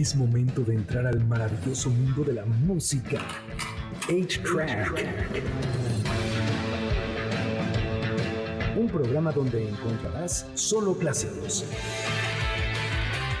[0.00, 3.20] Es momento de entrar al maravilloso mundo de la música.
[4.08, 4.94] 8-Track.
[8.78, 11.66] Un programa donde encontrarás solo clásicos.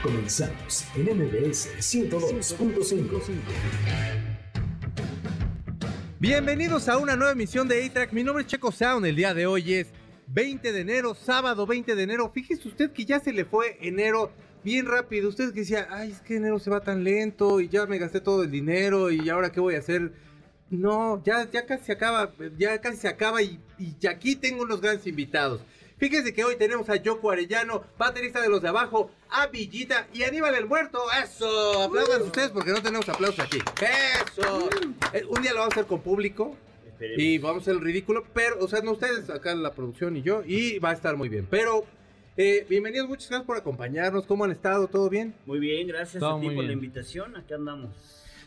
[0.02, 3.22] Comenzamos en MBS 102.5.
[6.18, 8.12] Bienvenidos a una nueva emisión de A-Track.
[8.12, 9.06] Mi nombre es Checo Sound.
[9.06, 9.86] El día de hoy es
[10.26, 12.30] 20 de enero, sábado 20 de enero.
[12.34, 14.30] Fíjese usted que ya se le fue enero
[14.62, 15.28] bien rápido.
[15.28, 18.20] Usted que decía, ay, es que enero se va tan lento y ya me gasté
[18.20, 20.12] todo el dinero y ahora qué voy a hacer.
[20.70, 24.80] No, ya, ya casi se acaba, ya casi se acaba y, y aquí tengo unos
[24.80, 25.62] grandes invitados.
[25.98, 30.22] Fíjense que hoy tenemos a Yoko Arellano, baterista de los de abajo, a Villita y
[30.22, 30.98] Aníbal el Muerto.
[31.22, 31.82] ¡Eso!
[31.82, 33.58] Aplaudan ustedes porque no tenemos aplausos aquí.
[33.82, 34.70] ¡Eso!
[35.12, 36.56] Eh, un día lo vamos a hacer con público.
[37.16, 40.22] Y vamos a hacer el ridículo, pero, o sea, no ustedes, acá la producción y
[40.22, 41.46] yo, y va a estar muy bien.
[41.50, 41.84] Pero,
[42.42, 44.24] eh, bienvenidos, muchas gracias por acompañarnos.
[44.24, 44.86] ¿Cómo han estado?
[44.88, 45.34] ¿Todo bien?
[45.44, 47.36] Muy bien, gracias Todo a ti por la invitación.
[47.36, 47.90] Acá andamos.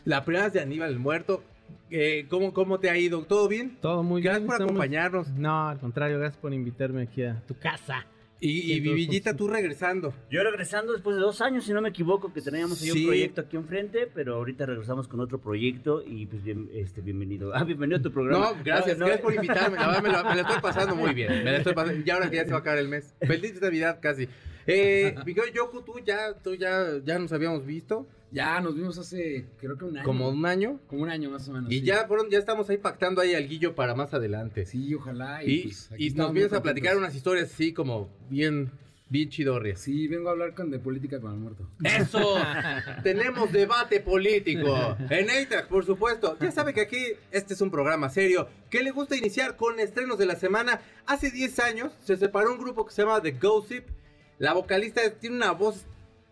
[0.04, 1.44] La primera es de Aníbal el Muerto.
[1.90, 3.22] Eh, ¿cómo, ¿Cómo te ha ido?
[3.24, 3.78] ¿Todo bien?
[3.80, 4.46] Todo muy Gracias bien.
[4.48, 5.28] por estamos- acompañarnos.
[5.30, 8.04] No, al contrario, gracias por invitarme aquí a tu casa.
[8.46, 10.14] Y, y Sí, todo Villita, con- tú regresando.
[10.30, 13.00] Yo regresando después de dos años, si no me equivoco, que teníamos ahí Sí.
[13.00, 17.54] un proyecto aquí enfrente, pero ahorita regresamos con otro proyecto y pues bien, este, bienvenido.
[17.54, 18.50] Ah, bienvenido a tu programa.
[18.52, 19.78] No, gracias, no, gracias por invitarme.
[19.78, 21.28] La verdad, me, la, me la estoy pasando muy bien.
[21.42, 22.02] Me la estoy pasando.
[22.04, 23.14] Y ahora que ya se va a acabar el mes.
[23.20, 24.28] Feliz Navidad casi.
[24.66, 28.06] Eh, mi querido Yoko, tú ya, tú ya, ya nos habíamos visto.
[28.34, 30.04] Ya nos vimos hace, creo que un año.
[30.04, 30.80] Como un año.
[30.88, 31.70] Como un año más o menos.
[31.70, 31.84] Y sí.
[31.84, 34.66] ya ya estamos ahí pactando ahí al guillo para más adelante.
[34.66, 35.44] Sí, ojalá.
[35.44, 38.72] Y, Y, pues, aquí y estamos nos vienes a platicar unas historias así como bien,
[39.08, 39.78] bien chidorrias.
[39.78, 41.70] Sí, vengo a hablar con de política con el muerto.
[41.84, 42.36] Eso,
[43.04, 46.36] tenemos debate político en A-Track, por supuesto.
[46.40, 50.18] Ya sabe que aquí este es un programa serio que le gusta iniciar con estrenos
[50.18, 50.80] de la semana.
[51.06, 53.86] Hace 10 años se separó un grupo que se llama The Gossip.
[54.38, 55.86] La vocalista tiene una voz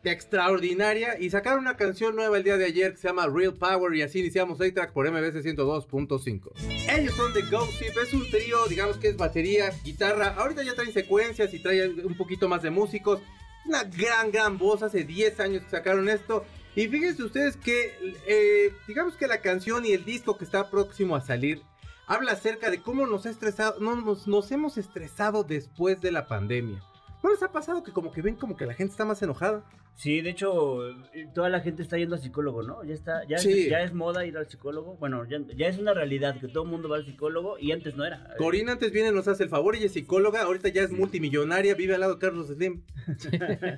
[0.05, 3.95] extraordinaria y sacaron una canción nueva el día de ayer que se llama Real Power
[3.95, 6.51] y así iniciamos A-Track por MBS 102.5.
[6.91, 10.35] Ellos son The Gossip, es un trío, digamos que es batería, guitarra.
[10.37, 13.21] Ahorita ya traen secuencias y traen un poquito más de músicos.
[13.65, 14.83] Una gran, gran voz.
[14.83, 16.45] Hace 10 años que sacaron esto.
[16.75, 17.95] Y fíjense ustedes que,
[18.27, 21.63] eh, digamos que la canción y el disco que está próximo a salir
[22.07, 26.83] habla acerca de cómo nos ha estresado, no, nos hemos estresado después de la pandemia.
[27.23, 29.63] ¿No les ha pasado que como que ven como que la gente está más enojada?
[29.95, 32.83] Sí, de hecho, eh, toda la gente está yendo al psicólogo, ¿no?
[32.83, 33.53] Ya está, ya, Sí.
[33.53, 34.97] es, ya es moda ir al psicólogo.
[34.97, 37.95] Bueno, ya, ya es una realidad que todo el mundo va al psicólogo y antes
[37.97, 38.35] no era.
[38.39, 41.95] Corina antes viene, nos hace el favor, ella es psicóloga, ahorita ya es multimillonaria, vive
[41.95, 42.83] al lado de Carlos Slim.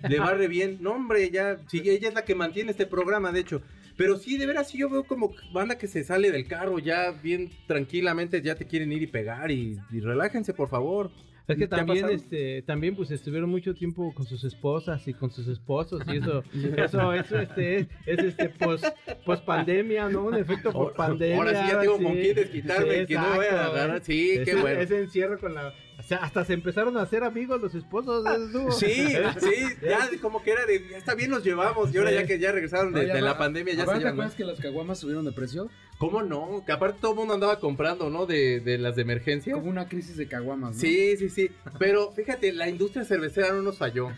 [0.08, 0.78] Le barre bien.
[0.80, 3.60] No, hombre, ya, sí, ella es la que mantiene este programa, de hecho.
[3.96, 7.10] Pero sí, de veras, sí, yo veo como banda que se sale del carro ya
[7.12, 11.10] bien tranquilamente, ya te quieren ir y pegar y, y relájense, por favor.
[11.46, 15.12] Es que ¿Te ha también, este, también pues estuvieron mucho tiempo con sus esposas y
[15.12, 16.42] con sus esposos y eso,
[16.78, 18.86] eso, eso, este, es, es este post,
[19.26, 20.24] post pandemia, ¿no?
[20.24, 21.36] Un efecto por Ahora- pandemia.
[21.36, 22.20] ahora sí ya tengo con sí.
[22.22, 24.02] quién desquitarme, Sí, que no voy a agarrar.
[24.02, 24.80] Sí, qué bueno.
[24.80, 25.74] Ese encierro con la,
[26.06, 28.24] sea, hasta se empezaron a hacer amigos los esposos.
[28.26, 29.08] eso estuvo- Sí,
[29.40, 32.38] sí, ya como que era de, ya está bien nos llevamos y ahora ya que
[32.38, 34.44] ya regresaron de, No, ya de va- la pandemia ya ¿Ahora se ¿Te acuerdas que
[34.44, 35.70] las caguamas subieron de precio?
[35.98, 36.62] ¿Cómo no?
[36.66, 38.26] Que aparte todo el mundo andaba comprando, ¿no?
[38.26, 39.54] De, de las de emergencia.
[39.54, 40.80] Como una crisis de caguamas, ¿no?
[40.80, 41.50] Sí, sí, sí.
[41.78, 44.08] Pero fíjate, la industria cervecera no nos falló.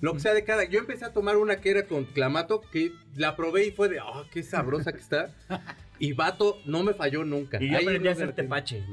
[0.00, 0.64] Lo que sea de cada.
[0.64, 4.00] Yo empecé a tomar una que era con clamato, que la probé y fue de,
[4.00, 5.32] ah, qué sabrosa que está.
[5.98, 7.62] Y vato, no me falló nunca.
[7.62, 8.84] Y yo Ahí aprendí a hacer tepache.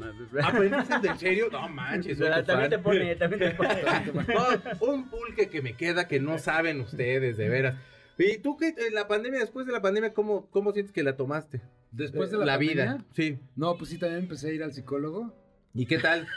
[0.41, 1.49] ¿Aprendiste de serio?
[1.51, 3.69] No manches, tu también te pone, también te pone.
[4.33, 7.75] No, un pulque que me queda que no saben ustedes, de veras.
[8.17, 8.73] ¿Y tú qué?
[8.87, 11.61] En la pandemia, después de la pandemia, ¿cómo, cómo sientes que la tomaste?
[11.91, 12.85] Después de la, vida.
[12.85, 13.39] pandemia, Sí.
[13.55, 15.33] No, pues sí, también empecé a ir al psicólogo.
[15.75, 16.27] ¿Y qué tal?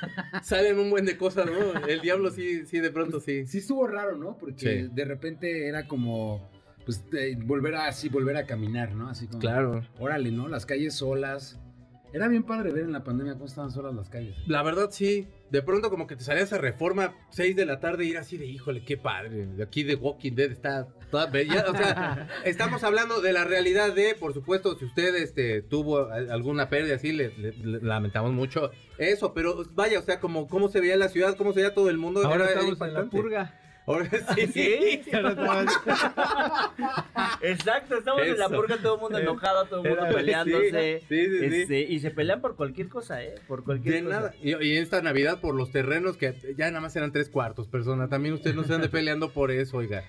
[0.42, 1.86] Salen un buen de cosas, ¿no?
[1.86, 3.46] El diablo sí, sí, de pronto sí.
[3.46, 4.38] Sí estuvo raro, ¿no?
[4.38, 4.90] Porque Sí.
[4.90, 6.50] de repente era como,
[6.86, 9.10] pues, de volver a, así, volver a caminar, ¿no?
[9.10, 9.82] Así como, Claro.
[9.98, 10.48] órale, ¿no?
[10.48, 11.58] Las calles solas.
[12.12, 14.34] Era bien padre ver en la pandemia cómo estaban solas las calles.
[14.46, 18.06] La verdad sí, de pronto como que te salías a reforma 6 de la tarde
[18.06, 19.44] y ir así de híjole, qué padre.
[19.46, 21.66] De aquí de Walking Dead está toda bella.
[21.68, 26.14] O sea, estamos hablando de la realidad de, por supuesto, si usted este, tuvo a-
[26.14, 30.68] alguna pérdida así, le, le- le lamentamos mucho eso, pero vaya, o sea, como cómo
[30.68, 32.24] se veía la ciudad, cómo se veía todo el mundo.
[32.24, 33.60] Ahora era estamos en la purga.
[33.86, 35.02] Ahora sí, Sí.
[35.12, 35.66] Ahora estamos-
[37.42, 41.00] Exacto, estamos en la purga, todo el mundo enojado, todo el mundo peleándose.
[41.08, 41.44] sí, sí, sí.
[41.56, 43.36] este, y se pelean por cualquier cosa, ¿eh?
[43.46, 44.16] Por cualquier De cosa.
[44.20, 44.34] nada.
[44.42, 48.08] Y, y esta Navidad por los terrenos que ya nada más eran tres cuartos, persona.
[48.08, 50.04] También ustedes no se ande peleando por eso, oiga.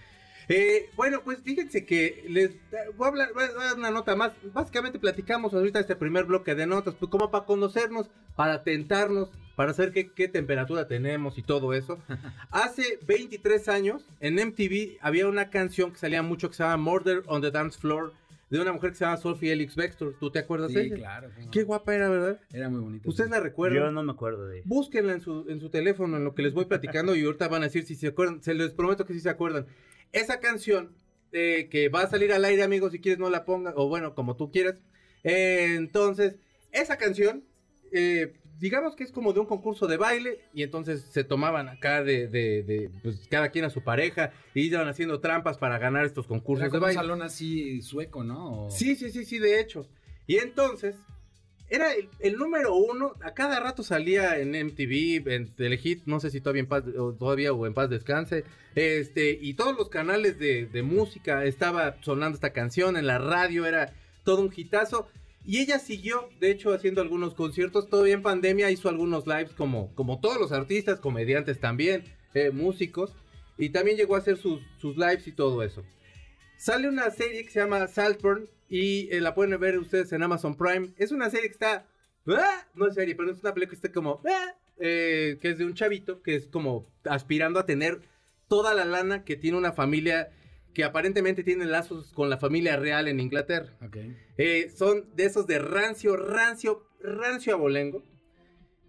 [0.49, 2.51] Eh, bueno, pues fíjense que les
[2.95, 4.31] voy a hablar, voy a dar una nota más.
[4.53, 9.73] Básicamente platicamos ahorita este primer bloque de notas, pues como para conocernos, para tentarnos, para
[9.73, 11.99] saber qué, qué temperatura tenemos y todo eso.
[12.51, 17.23] Hace 23 años en MTV había una canción que salía mucho que se llama Murder
[17.27, 18.13] on the Dance Floor
[18.49, 20.15] de una mujer que se llama Sophie Elix Bextor.
[20.19, 20.95] ¿Tú te acuerdas de Sí, ella?
[20.95, 21.29] claro.
[21.33, 21.51] cómo no.
[21.51, 22.39] Qué guapa era, ¿verdad?
[22.53, 23.09] Era muy bonito.
[23.09, 23.93] ¿Ustedes la Yo recuerdan?
[23.93, 24.61] no me acuerdo de.
[24.63, 27.63] Búsquenla en su, en su teléfono, en lo que les voy platicando y ahorita van
[27.63, 28.41] a decir si se acuerdan.
[28.43, 29.65] Se les prometo que sí se acuerdan.
[30.13, 30.91] Esa canción
[31.33, 34.13] eh, que va a salir al aire, amigos, si quieres no la ponga, o bueno,
[34.15, 34.79] como tú quieras.
[35.23, 36.35] Eh, entonces,
[36.71, 37.43] esa canción,
[37.91, 42.03] eh, digamos que es como de un concurso de baile y entonces se tomaban acá
[42.03, 46.05] de, de, de, pues cada quien a su pareja y iban haciendo trampas para ganar
[46.05, 46.99] estos concursos Era de como un baile.
[46.99, 48.67] salón así sueco, ¿no?
[48.69, 49.87] Sí, sí, sí, sí, de hecho.
[50.25, 50.95] Y entonces,
[51.69, 56.29] era el, el número uno, a cada rato salía en MTV, en Telehit, no sé
[56.29, 58.43] si todavía en paz, o todavía o en paz descanse,
[58.75, 63.65] este, y todos los canales de, de música estaba sonando esta canción, en la radio
[63.65, 63.93] era
[64.23, 65.07] todo un hitazo.
[65.47, 69.95] Y ella siguió, de hecho, haciendo algunos conciertos, todavía en pandemia hizo algunos lives como,
[69.95, 72.03] como todos los artistas, comediantes también,
[72.35, 73.15] eh, músicos,
[73.57, 75.83] y también llegó a hacer sus, lives y todo eso.
[76.57, 80.55] Sale una serie que se llama Saltburn y eh, la pueden ver ustedes en Amazon
[80.55, 80.89] Prime.
[80.97, 81.87] Es una serie que está...
[82.27, 82.67] ¡Ah!
[82.75, 84.21] No es serie, pero es una película que está como...
[84.27, 84.53] ¡Ah!
[84.79, 88.01] eh, que es de un chavito que es como aspirando a tener
[88.47, 90.29] toda la lana que tiene una familia
[90.77, 93.73] que aparentemente tiene lazos con la familia real en Inglaterra.
[93.83, 93.97] Ok.
[94.37, 98.03] Eh, son de esos de rancio, rancio, rancio abolengo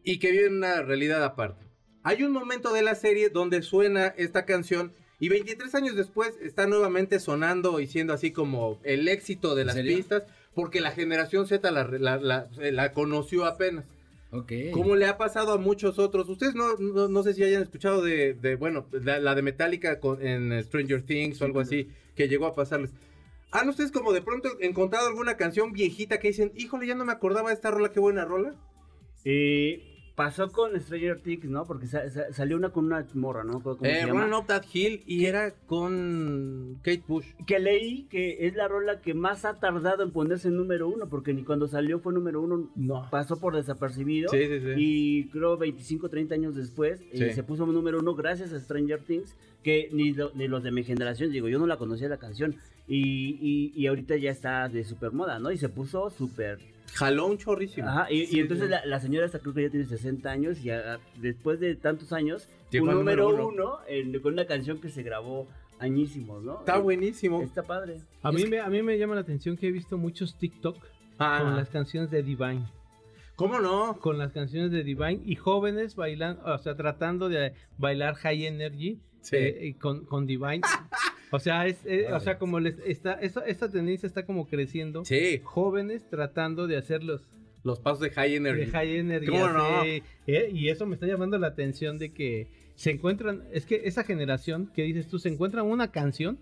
[0.04, 1.64] y que viven una realidad aparte.
[2.02, 6.66] Hay un momento de la serie donde suena esta canción y 23 años después está
[6.66, 10.24] nuevamente sonando y siendo así como el éxito de ¿En las pistas
[10.54, 13.86] porque la generación Z la, la- la- eh, la conoció apenas.
[14.30, 14.52] Ok.
[14.72, 16.28] Como le ha pasado a muchos otros.
[16.28, 20.00] Ustedes no, no, no sé si hayan escuchado de, de, bueno, la, la de Metallica
[20.00, 22.90] con- en Stranger Things o algo así, que llegó a pasarles.
[23.52, 27.12] ¿Han ustedes como de pronto encontrado alguna canción viejita que dicen, híjole, ya no me
[27.12, 28.54] acordaba de esta rola, qué buena rola?
[29.24, 31.64] Eh, pasó con Stranger Things, ¿no?
[31.64, 33.62] Porque sa- sa- salió una con una morra, ¿no?
[33.62, 34.22] ¿Cómo se Eh, llama?
[34.22, 37.24] Running Up That Hill y era con Kate Bush.
[37.46, 41.08] Que leí que es la rola que más ha tardado en ponerse en número uno,
[41.08, 43.06] porque ni cuando salió fue número uno, No.
[43.10, 44.28] pasó por desapercibido.
[44.30, 44.72] Sí, sí, sí.
[44.76, 49.34] Y creo 25, 30 años después eh, se puso número uno gracias a Stranger Things,
[49.62, 52.56] que ni, lo- ni los de mi generación, digo, yo no la conocía la canción.
[52.86, 55.52] Y, y, y ahorita ya está de super moda, ¿no?
[55.52, 56.58] Y se puso súper...
[56.94, 57.88] Jaló un chorrísimo.
[57.88, 58.70] Ajá, y, entonces sí.
[58.70, 60.70] la, la señora esta creo que ya tiene 60 años y
[61.20, 65.02] después de tantos años, Llegó un número número uno, en- con una canción que se
[65.02, 65.46] grabó
[65.78, 66.58] añísimos, ¿no?
[66.60, 67.40] Está buenísimo.
[67.42, 68.00] Está padre.
[68.22, 70.76] A mí, me, a mí me llama la atención que he visto muchos TikTok
[71.18, 72.64] Ah, con las canciones de Divine.
[73.36, 73.98] ¿Cómo no?
[74.00, 78.98] Con las canciones de Divine y jóvenes bailando, o sea, tratando de bailar high energy
[79.20, 79.36] Sí.
[79.36, 80.60] eh, con, con Divine.
[81.30, 85.04] O sea, es, eh, o sea, como les está, esa- esta tendencia está como creciendo.
[85.04, 87.22] Sí, Jóvenes tratando de hacerlos
[87.64, 88.60] los pasos de High Energy.
[88.60, 89.26] de high energy.
[89.26, 89.84] ¿Cómo no?
[89.84, 90.02] eh,
[90.54, 92.46] y eso me está llamando la atención de que
[92.76, 96.38] se encuentran, es que esa generación que dices tú, se encuentran una canción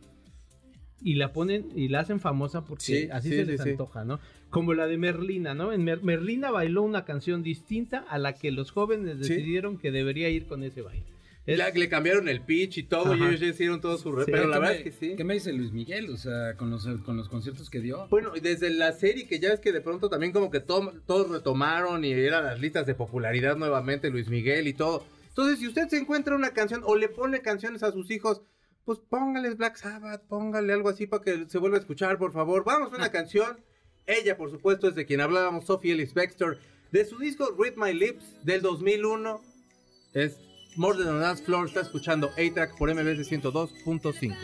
[1.01, 4.19] y la ponen y la hacen famosa porque Sí, así sí, se les antoja, ¿no?
[4.51, 5.73] Como la de Merlina, ¿no?
[5.73, 10.29] En Mer- Merlina bailó una canción distinta a la que los jóvenes decidieron que debería
[10.31, 11.07] ir con ese baile.
[11.47, 13.29] Es- La- le cambiaron el pitch y todo, y Ajá.
[13.29, 14.11] ellos ya hicieron todo su...
[14.25, 14.25] Sí.
[14.33, 15.15] pero la ¿Qué verdad me- es que sí.
[15.17, 16.11] ¿Qué me dice Luis Miguel?
[16.11, 18.09] O sea, con los, con los conciertos que dio.
[18.09, 20.93] Bueno, y desde la serie que ya ves que de pronto también como que to-
[21.07, 25.05] todos retomaron y eran las listas de popularidad nuevamente, Luis Miguel y todo.
[25.29, 28.43] Entonces, si usted se encuentra una canción o le pone canciones a sus hijos,
[28.85, 32.65] pues póngales Black Sabbath, póngale algo así para que se vuelva a escuchar, por favor.
[32.65, 33.59] Vamos a una canción.
[34.07, 36.59] Ella, por supuesto, es de quien hablábamos, Sophie Ellis Bextor,
[36.93, 39.43] de su disco Read My Lips del 2001.
[40.15, 40.39] Es
[40.77, 44.37] More Than a Dance Floor, está escuchando A-Track por MBS 102.5.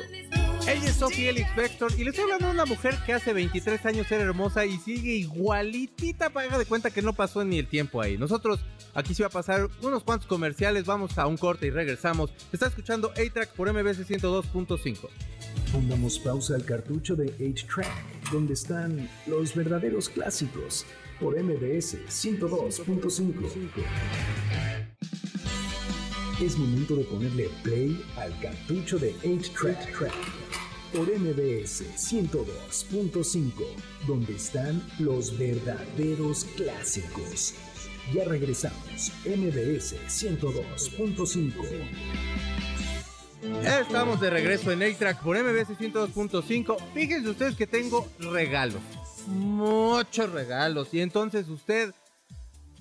[0.66, 3.84] Ella es Sophie Elix Vector y le estoy hablando de una mujer que hace 23
[3.84, 7.66] años era hermosa y sigue igualitita para haga de cuenta que no pasó ni el
[7.66, 8.16] tiempo ahí.
[8.16, 8.60] Nosotros
[8.94, 12.30] aquí sí va a pasar unos cuantos comerciales, vamos a un corte y regresamos.
[12.52, 15.08] Está escuchando A-Track por MBS 102.5.
[15.72, 20.86] Pongamos pausa al cartucho de 8-Track, donde están los verdaderos clásicos,
[21.20, 23.68] por MBS 102.5.
[26.40, 30.12] Es momento de ponerle play al cartucho de 8-Track,
[30.92, 33.52] por MBS 102.5,
[34.06, 37.54] donde están los verdaderos clásicos.
[38.12, 41.52] Ya regresamos, MBS 102.5.
[43.80, 46.76] Estamos de regreso en A-Track por MBS 102.5.
[46.94, 48.80] Fíjense ustedes que tengo regalos.
[49.28, 50.88] Muchos regalos.
[50.92, 51.94] Y entonces usted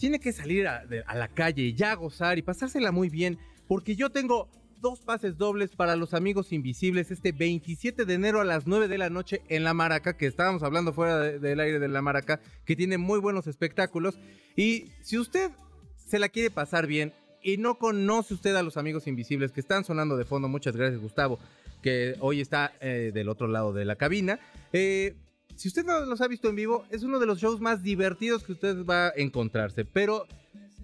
[0.02, 3.38] tiene que salir a, la calle y ya gozar y pasársela muy bien.
[3.68, 4.50] Porque yo tengo
[4.82, 8.98] dos pases dobles para los amigos invisibles este 27 de enero a las 9 de
[8.98, 12.40] la noche en La Maraca, que estábamos hablando fuera de- del aire de La Maraca,
[12.66, 14.18] que tiene muy buenos espectáculos.
[14.56, 15.52] Y si usted
[15.96, 19.84] se la quiere pasar bien y no conoce usted a los amigos invisibles que están
[19.86, 21.38] sonando de fondo, muchas gracias Gustavo,
[21.84, 24.40] que hoy está eh, del otro lado de la cabina.
[24.74, 25.14] Eh,
[25.56, 28.44] si usted no los ha visto en vivo, es uno de los shows más divertidos
[28.44, 29.86] que usted va a encontrarse.
[29.86, 30.28] Pero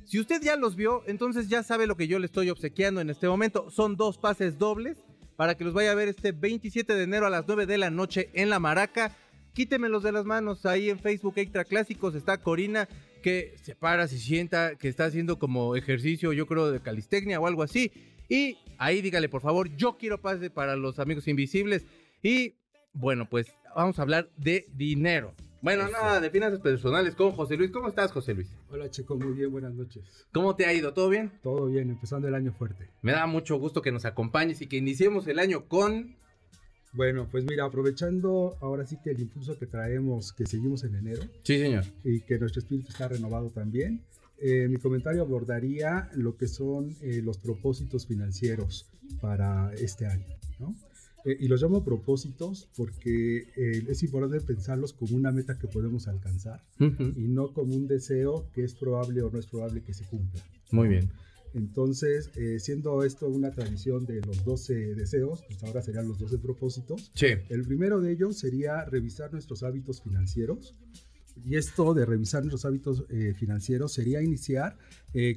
[0.06, 3.10] si usted ya los vio, entonces ya sabe lo que yo le estoy obsequiando en
[3.10, 3.70] este momento.
[3.70, 4.98] Son dos pases dobles
[5.36, 7.90] para que los vaya a ver este 27 de enero a las 9 de la
[7.90, 9.16] noche en La Maraca.
[9.54, 10.66] Quítemelos de las manos.
[10.66, 12.88] Ahí en Facebook Extra Clásicos está Corina
[13.22, 17.48] que se para, se sienta, que está haciendo como ejercicio, yo creo, de calistecnia o
[17.48, 17.92] algo así.
[18.30, 21.86] Y ahí dígale, por favor, yo quiero pase para los amigos invisibles.
[22.24, 22.56] Y
[22.94, 25.34] bueno, pues vamos a hablar de dinero.
[25.62, 27.72] Bueno, nada, de finanzas personales con José Luis.
[27.72, 28.50] ¿Cómo estás, José Luis?
[28.72, 30.04] Hola, Checo, muy bien, buenas noches.
[30.32, 30.94] ¿Cómo te ha ido?
[30.94, 31.32] ¿Todo bien?
[31.44, 32.90] Todo bien, empezando el año fuerte.
[33.04, 36.16] Me da mucho gusto que nos acompañes y que iniciemos el año con...
[36.94, 41.22] Bueno, pues mira, aprovechando ahora sí que el impulso que traemos, que seguimos en enero.
[41.44, 41.84] Sí, señor.
[42.04, 44.02] Y que nuestro espíritu está renovado también.
[44.40, 48.88] Eh, mi comentario abordaría lo que son eh, los propósitos financieros
[49.22, 50.26] para este año,
[50.60, 50.76] ¿no?
[51.28, 56.08] Eh, y los llamo propósitos porque eh, es importante pensarlos como una meta que podemos
[56.08, 60.06] alcanzar y no como un deseo que es probable o no es probable que se
[60.06, 60.42] cumpla.
[60.72, 61.12] Muy bien.
[61.54, 66.38] Entonces, eh, siendo esto una tradición de los 12 deseos, pues ahora serían los 12
[66.38, 67.12] propósitos.
[67.14, 67.28] Sí.
[67.50, 70.76] El primero de ellos sería revisar nuestros hábitos financieros.
[71.44, 73.06] Y esto de revisar nuestros hábitos
[73.36, 74.76] financieros sería iniciar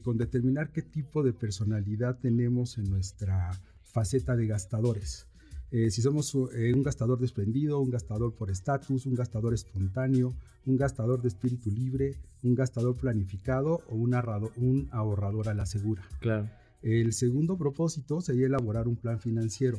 [0.03, 3.51] con determinar qué tipo de personalidad tenemos en nuestra
[3.83, 5.27] faceta de gastadores.
[5.73, 10.35] Eh, si somos eh, un gastador desprendido, un gastador por estatus, un gastador espontáneo,
[10.67, 14.15] un gastador de espíritu libre, un gastador planificado o un,
[14.57, 16.03] un ahorrador a la segura.
[16.21, 16.49] Claro.
[16.83, 19.79] El segundo propósito sería elaborar un plan financiero,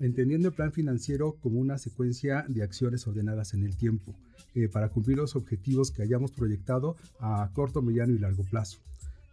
[0.00, 4.14] entendiendo el plan financiero como una secuencia de acciones ordenadas en el tiempo,
[4.54, 8.78] eh, para cumplir los objetivos que hayamos proyectado a corto, mediano y largo plazo.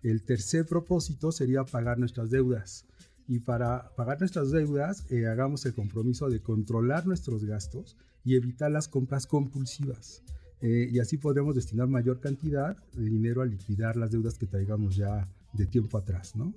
[0.03, 2.85] El tercer propósito sería pagar nuestras deudas
[3.27, 8.71] y para pagar nuestras deudas eh, hagamos el compromiso de controlar nuestros gastos y evitar
[8.71, 10.23] las compras compulsivas.
[10.61, 14.95] Eh, y así podremos destinar mayor cantidad de dinero a liquidar las deudas que traigamos
[14.95, 16.53] ya de tiempo atrás, ¿no?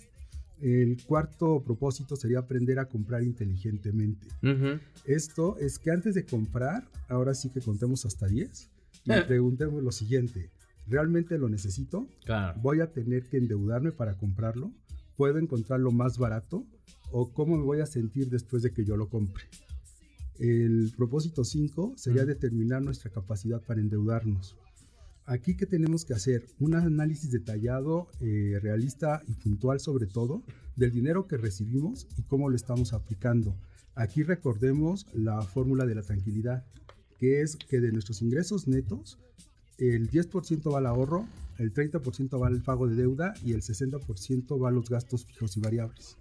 [0.60, 4.26] El cuarto propósito sería aprender a comprar inteligentemente.
[5.04, 8.68] Esto es que antes de comprar, ahora sí que contemos hasta 10
[9.04, 9.22] y eh.
[9.26, 10.50] preguntemos lo siguiente,
[10.88, 12.08] ¿realmente lo necesito?
[12.24, 12.58] Claro.
[12.60, 14.72] ¿Voy a tener que endeudarme para comprarlo?
[15.18, 16.64] Puedo encontrarlo más barato
[17.10, 19.44] o cómo me voy a sentir después de que yo lo compre.
[20.38, 24.56] El propósito 5 sería determinar nuestra capacidad para endeudarnos.
[25.26, 30.44] Aquí que tenemos que hacer un análisis detallado, eh, realista y puntual sobre todo
[30.76, 33.56] del dinero que recibimos y cómo lo estamos aplicando.
[33.96, 36.64] Aquí recordemos la fórmula de la tranquilidad,
[37.18, 39.18] que es que de nuestros ingresos netos,
[39.78, 41.26] el 10% va al ahorro,
[41.58, 45.56] el 30% va al pago de deuda y el 60% va a los gastos fijos
[45.56, 46.16] y variables.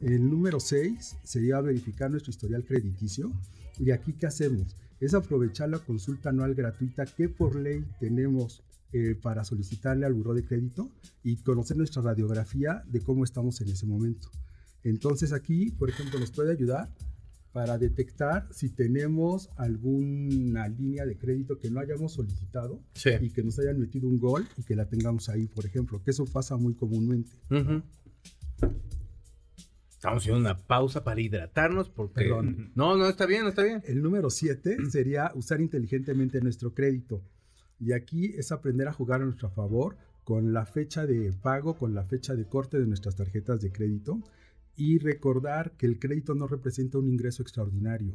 [0.00, 3.30] El número 6 sería verificar nuestro historial crediticio.
[3.78, 4.74] ¿Y aquí qué hacemos?
[5.00, 8.62] Es aprovechar la consulta anual gratuita que por ley tenemos
[8.92, 10.90] eh, para solicitarle al buró de crédito
[11.22, 14.28] y conocer nuestra radiografía de cómo estamos en ese momento.
[14.84, 16.88] Entonces aquí, por ejemplo, nos puede ayudar
[17.52, 22.80] para detectar si tenemos alguna línea de crédito que no hayamos solicitado
[23.20, 26.12] y que nos hayan metido un gol y que la tengamos ahí, por ejemplo, que
[26.12, 27.32] eso pasa muy comúnmente.
[29.90, 32.30] Estamos haciendo una pausa para hidratarnos porque...
[32.74, 33.82] No, no, está bien, está bien.
[33.84, 37.22] El número 7 sería usar inteligentemente nuestro crédito.
[37.78, 41.94] Y aquí es aprender a jugar a nuestro favor con la fecha de pago, con
[41.94, 44.22] la fecha de corte de nuestras tarjetas de crédito
[44.80, 48.14] y recordar que el crédito no representa un ingreso extraordinario,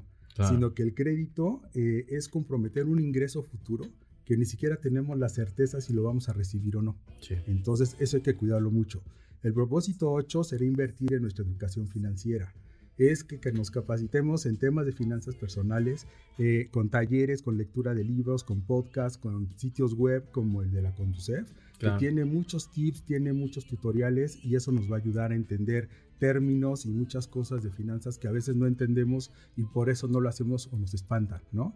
[0.50, 3.86] sino que el crédito eh, es comprometer un ingreso futuro
[4.25, 6.98] que ni siquiera tenemos la certeza si lo vamos a recibir o no.
[7.45, 9.03] Entonces, eso hay que cuidarlo mucho.
[9.43, 12.51] El propósito 8 será invertir en nuestra educación financiera.
[12.98, 16.07] Es que, que nos capacitemos en temas de finanzas personales,
[16.39, 20.81] eh, con talleres, con lectura de libros, con podcasts, con sitios web como el de
[20.81, 25.31] la Conducef, que tiene muchos tips, tiene muchos tutoriales y eso nos va a ayudar
[25.31, 29.89] a entender términos y muchas cosas de finanzas que a veces no entendemos y por
[29.89, 31.74] eso no lo hacemos o nos espantan, ¿no?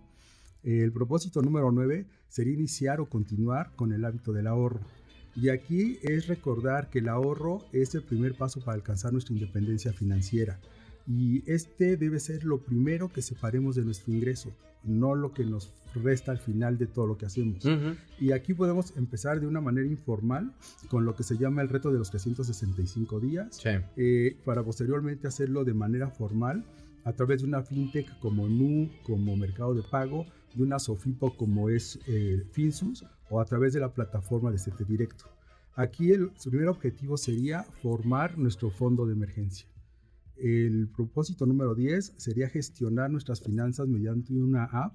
[0.64, 4.82] El propósito número 9 sería iniciar o continuar con el hábito del ahorro.
[5.36, 9.94] Y aquí es recordar que el ahorro es el primer paso para alcanzar nuestra independencia
[9.94, 10.60] financiera.
[11.10, 14.52] Y este debe ser lo primero que separemos de nuestro ingreso,
[14.84, 17.66] no lo que nos resta al final de todo lo que hacemos.
[18.20, 20.54] Y aquí podemos empezar de una manera informal
[20.88, 23.60] con lo que se llama el reto de los 365 días,
[23.98, 26.64] eh, para posteriormente hacerlo de manera formal
[27.06, 31.72] a través de una fintech como Nu, como Mercado de Pago, de una Sofipo como
[31.72, 35.26] es eh, Finsus o a través de la plataforma de CT Directo.
[35.74, 39.69] Aquí el, su primer objetivo sería formar nuestro fondo de emergencia.
[40.42, 44.94] El propósito número 10 sería gestionar nuestras finanzas mediante una app.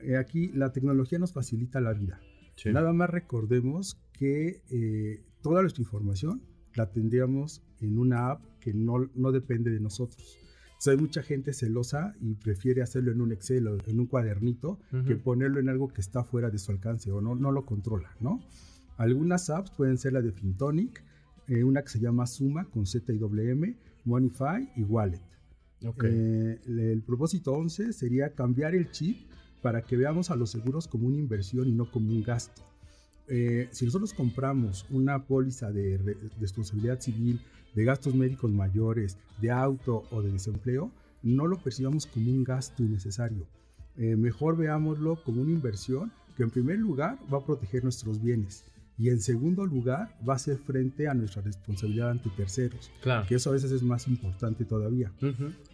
[0.00, 2.20] Eh, aquí la tecnología nos facilita la vida.
[2.66, 6.42] Nada más recordemos que eh, toda nuestra información
[6.74, 10.38] la tendríamos en una app que no, no depende de nosotros.
[10.78, 14.06] O sea, hay mucha gente celosa y prefiere hacerlo en un Excel o en un
[14.06, 17.64] cuadernito que ponerlo en algo que está fuera de su alcance o no, no lo
[17.64, 18.40] controla, ¿no?
[18.96, 21.04] Algunas apps pueden ser la de Fintonic,
[21.46, 25.20] eh, una que se llama Suma con Z y WM, Monify y Wallet.
[26.04, 29.28] Eh, el propósito 11 sería cambiar el chip
[29.62, 32.62] para que veamos a los seguros como una inversión y no como un gasto.
[33.28, 35.98] Eh, si nosotros compramos una póliza de,
[36.40, 37.40] responsabilidad civil,
[37.74, 40.90] de gastos médicos mayores, de auto o de desempleo,
[41.22, 43.46] no lo percibamos como un gasto innecesario.
[43.96, 48.64] Eh, mejor veámoslo como una inversión que en primer lugar va a proteger nuestros bienes
[49.02, 53.26] y en segundo lugar va a ser frente a nuestra responsabilidad ante terceros, claro.
[53.26, 55.10] que eso a veces es más importante todavía.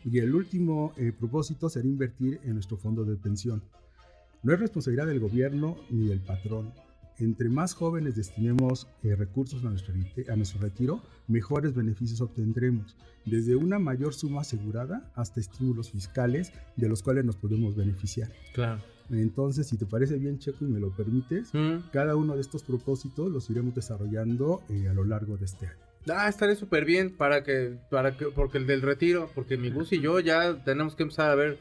[0.03, 3.63] Y el último eh, propósito será invertir en nuestro fondo de pensión.
[4.43, 6.73] No es responsabilidad del gobierno ni del patrón,
[7.19, 9.93] entre más jóvenes destinemos eh, recursos a nuestro,
[10.33, 16.89] a nuestro retiro, mejores beneficios obtendremos, desde una mayor suma asegurada hasta estímulos fiscales de
[16.89, 18.31] los cuales nos podemos beneficiar.
[18.55, 18.81] Claro.
[19.11, 21.91] Entonces, si te parece bien, Checo, y me lo permites, Mm.
[21.93, 25.77] cada uno de estos propósitos los iremos desarrollando eh, a lo largo de este año.
[26.11, 29.93] Ah, estaré súper bien para que, para que, porque el del retiro, porque mi Gus
[29.93, 31.59] y yo ya tenemos que empezar a ver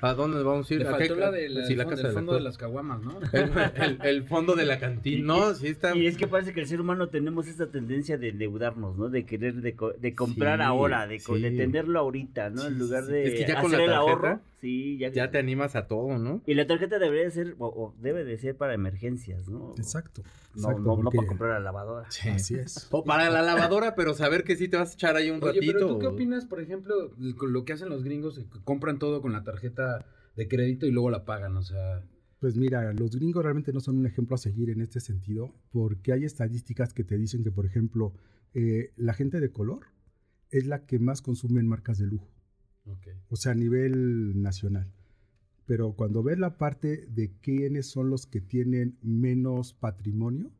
[0.00, 0.80] a dónde vamos a ir.
[0.80, 3.00] Le ¿A qué- la de la- sí, la el casa del fondo de las caguamas,
[3.02, 3.18] ¿no?
[3.32, 3.50] el,
[3.82, 5.24] el- el fondo de la cantina.
[5.26, 5.96] No, sí está.
[5.96, 9.08] Y es que parece que el ser humano tenemos esta tendencia de endeudarnos, ¿no?
[9.08, 11.32] De querer de, co- de comprar Sí, ahora, de, sí.
[11.56, 12.66] tenerlo ahorita, ¿no?
[12.66, 14.40] en lugar de Es que ya con hacer la el ahorro.
[14.60, 16.42] Sí, ya, Ya te animas a todo, ¿no?
[16.46, 19.74] Y la tarjeta debería de ser, o, o debe de ser para emergencias, ¿no?
[19.78, 20.22] Exacto.
[20.54, 22.06] No, exacto, no, no porque- para comprar la lavadora.
[22.34, 22.86] Así es.
[22.90, 25.52] O para la lavadora, pero saber que sí te vas a echar ahí un Oye,
[25.54, 25.72] ratito.
[25.72, 26.94] pero ¿tú qué opinas, por ejemplo,
[27.38, 29.89] con lo que hacen los gringos, que compran todo con la tarjeta
[30.36, 31.56] de crédito y luego la pagan?
[31.56, 32.02] O sea,
[32.38, 36.12] Pues mira, los gringos realmente no son un ejemplo a seguir en este sentido, porque
[36.12, 38.14] hay estadísticas que te dicen que, por ejemplo,
[38.54, 39.80] eh, la gente de color
[40.50, 42.28] es la que más consume en marcas de lujo,
[43.28, 44.92] o sea, a nivel nacional.
[45.66, 50.50] Pero cuando ves la parte de quiénes son los que tienen menos patrimonio,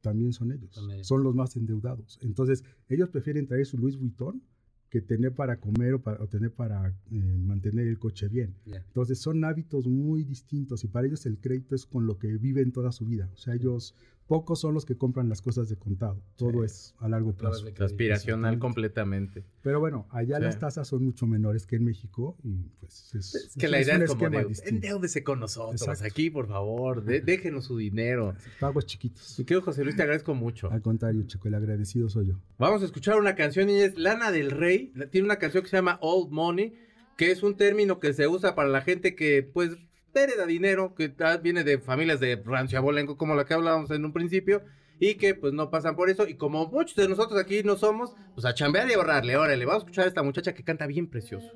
[0.00, 0.74] también son ellos.
[0.74, 1.06] Son ellos.
[1.06, 2.18] Son los más endeudados.
[2.22, 4.42] Entonces, ellos prefieren traer su Louis Vuitton
[4.90, 8.54] que tener para comer o, para, o tener para eh, mantener el coche bien.
[8.66, 12.72] Entonces son hábitos muy distintos y para ellos el crédito es con lo que viven
[12.72, 13.30] toda su vida.
[13.32, 13.94] O sea, ellos
[14.30, 16.22] pocos son los que compran las cosas de contado.
[16.36, 16.66] Todo Sí.
[16.66, 17.66] es a largo plazo.
[17.80, 19.42] Aspiracional completamente.
[19.60, 20.42] Pero bueno, allá Sí.
[20.44, 23.78] las tasas son mucho menores que en México y pues es, Es que es- la
[23.80, 25.82] es idea un es como de, con nosotros.
[25.82, 26.04] Exacto.
[26.04, 28.34] Aquí, por favor, de- déjenos su dinero.
[28.60, 29.36] Pagos chiquitos.
[29.36, 30.70] Mi querido José Luis, te agradezco mucho.
[30.70, 32.40] Al contrario, Checo, el agradecido soy yo.
[32.56, 34.92] Vamos a escuchar una canción y es Lana del Rey.
[35.10, 36.72] Tiene una canción que se llama Old Money,
[37.16, 39.72] que es un término que se usa para la gente que, pues,
[40.14, 44.12] hereda dinero, que viene de familias de rancio abolengo, como la que hablábamos en un
[44.12, 44.62] principio,
[45.00, 46.28] y que, pues, no pasan por eso.
[46.28, 49.36] Y como muchos de nosotros aquí no somos, pues, a chambear y ahorrarle.
[49.36, 51.48] Órale, vamos a escuchar a esta muchacha que canta bien precioso.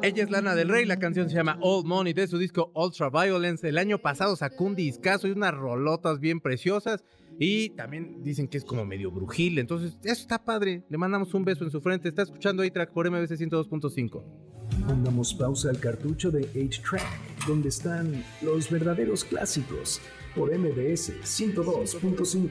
[0.00, 3.10] Ella es Lana del Rey, la canción se llama Old Money de su disco Ultra
[3.10, 3.68] Violence.
[3.68, 7.04] El año pasado sacó un discazo y unas rolotas bien preciosas.
[7.38, 9.58] Y también dicen que es como medio brujil.
[9.58, 10.84] Entonces, eso está padre.
[10.88, 12.08] Le mandamos un beso en su frente.
[12.08, 14.22] Está escuchando A-Track por MBC 102.5.
[14.86, 20.00] Pongamos pausa al cartucho de 8-Track, donde están los verdaderos clásicos,
[20.34, 22.48] por MBS 102.5.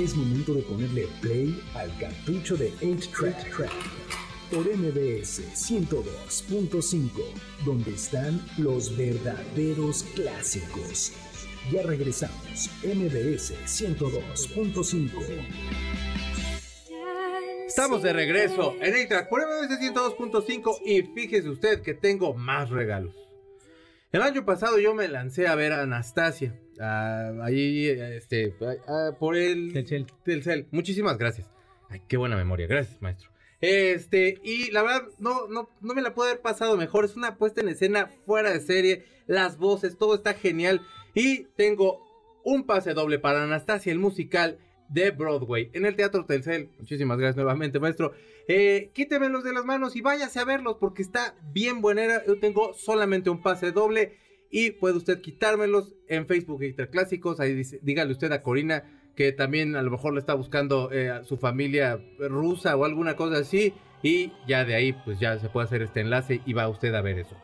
[0.00, 3.70] Es momento de ponerle play al cartucho de 8-Track,
[4.52, 7.10] por MBS 102.5,
[7.64, 11.12] donde están los verdaderos clásicos.
[11.72, 15.10] Ya regresamos, MBS 102.5.
[17.66, 23.27] Estamos de regreso en A-Track por MBC 102.5 y fíjese usted que tengo más regalos.
[24.10, 26.58] El año pasado yo me lancé a ver a Anastasia.
[26.80, 28.54] ah, ahí, este,
[29.18, 30.06] por el Telcel.
[30.24, 30.66] Telcel.
[30.70, 31.50] Muchísimas gracias.
[31.90, 32.66] Ay, qué buena memoria.
[32.66, 33.30] Gracias, maestro.
[33.60, 37.04] Este, y la verdad, no, no, no me la puedo haber pasado mejor.
[37.04, 39.04] Es una puesta en escena fuera de serie.
[39.26, 40.80] Las voces, todo está genial.
[41.14, 42.06] Y tengo
[42.44, 46.70] un pase doble para Anastasia, el musical de Broadway, en el Teatro Telcel.
[46.78, 48.12] Muchísimas gracias nuevamente, maestro.
[48.50, 52.24] Eh, quítemelos de las manos y váyase a verlos porque está bien buenera.
[52.26, 54.16] Yo tengo solamente un pase doble
[54.50, 57.40] y puede usted quitármelos en Facebook Clásicos.
[57.40, 58.84] Ahí dígale usted a Corina
[59.14, 63.16] que también a lo mejor le está buscando eh, a su familia rusa o alguna
[63.16, 63.74] cosa así.
[64.02, 67.02] Y ya de ahí, pues ya se puede hacer este enlace y va usted a
[67.02, 67.36] ver eso.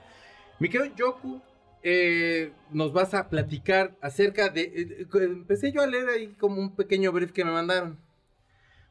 [0.61, 1.43] Mi querido Yoku,
[1.83, 5.07] eh, nos vas a platicar acerca de...
[5.21, 7.99] empecé yo a leer ahí como un pequeño brief que me mandaron.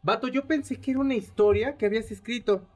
[0.04, 2.68] Vato, yo pensé que era una historia que habías escrito.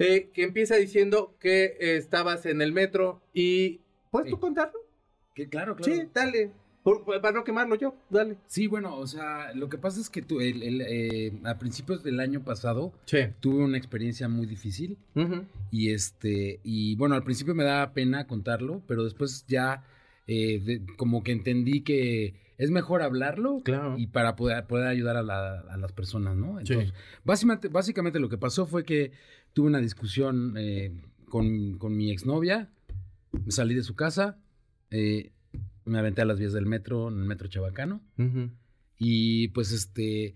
[0.00, 3.80] eh, que empieza diciendo que eh, estabas en el metro y...
[4.12, 4.78] ¿Puedes tú contarlo?
[5.34, 5.92] Que claro, claro.
[5.92, 6.52] Sí, dale.
[6.84, 8.36] Por- para no quemarlo yo, dale.
[8.46, 12.04] Sí, bueno, o sea, lo que pasa es que tú, el- el, eh, a principios
[12.04, 13.18] del año pasado Sí.
[13.40, 14.96] tuve una experiencia muy difícil
[15.72, 19.84] y este y bueno, al principio me daba pena contarlo, pero después ya
[20.28, 23.96] eh, de- como que entendí que es mejor hablarlo Claro.
[23.96, 26.58] y para poder, poder ayudar a, la- a las personas, ¿no?
[26.58, 26.72] Sí.
[26.74, 26.92] Entonces,
[27.24, 29.12] básicamente, básicamente lo que pasó fue que
[29.54, 30.92] tuve una discusión eh,
[31.30, 32.68] con, con mi exnovia,
[33.32, 34.38] me salí de su casa,
[34.90, 35.30] eh,
[35.84, 38.02] me aventé a las vías del metro, en el metro Chabacano,
[38.98, 40.34] y pues este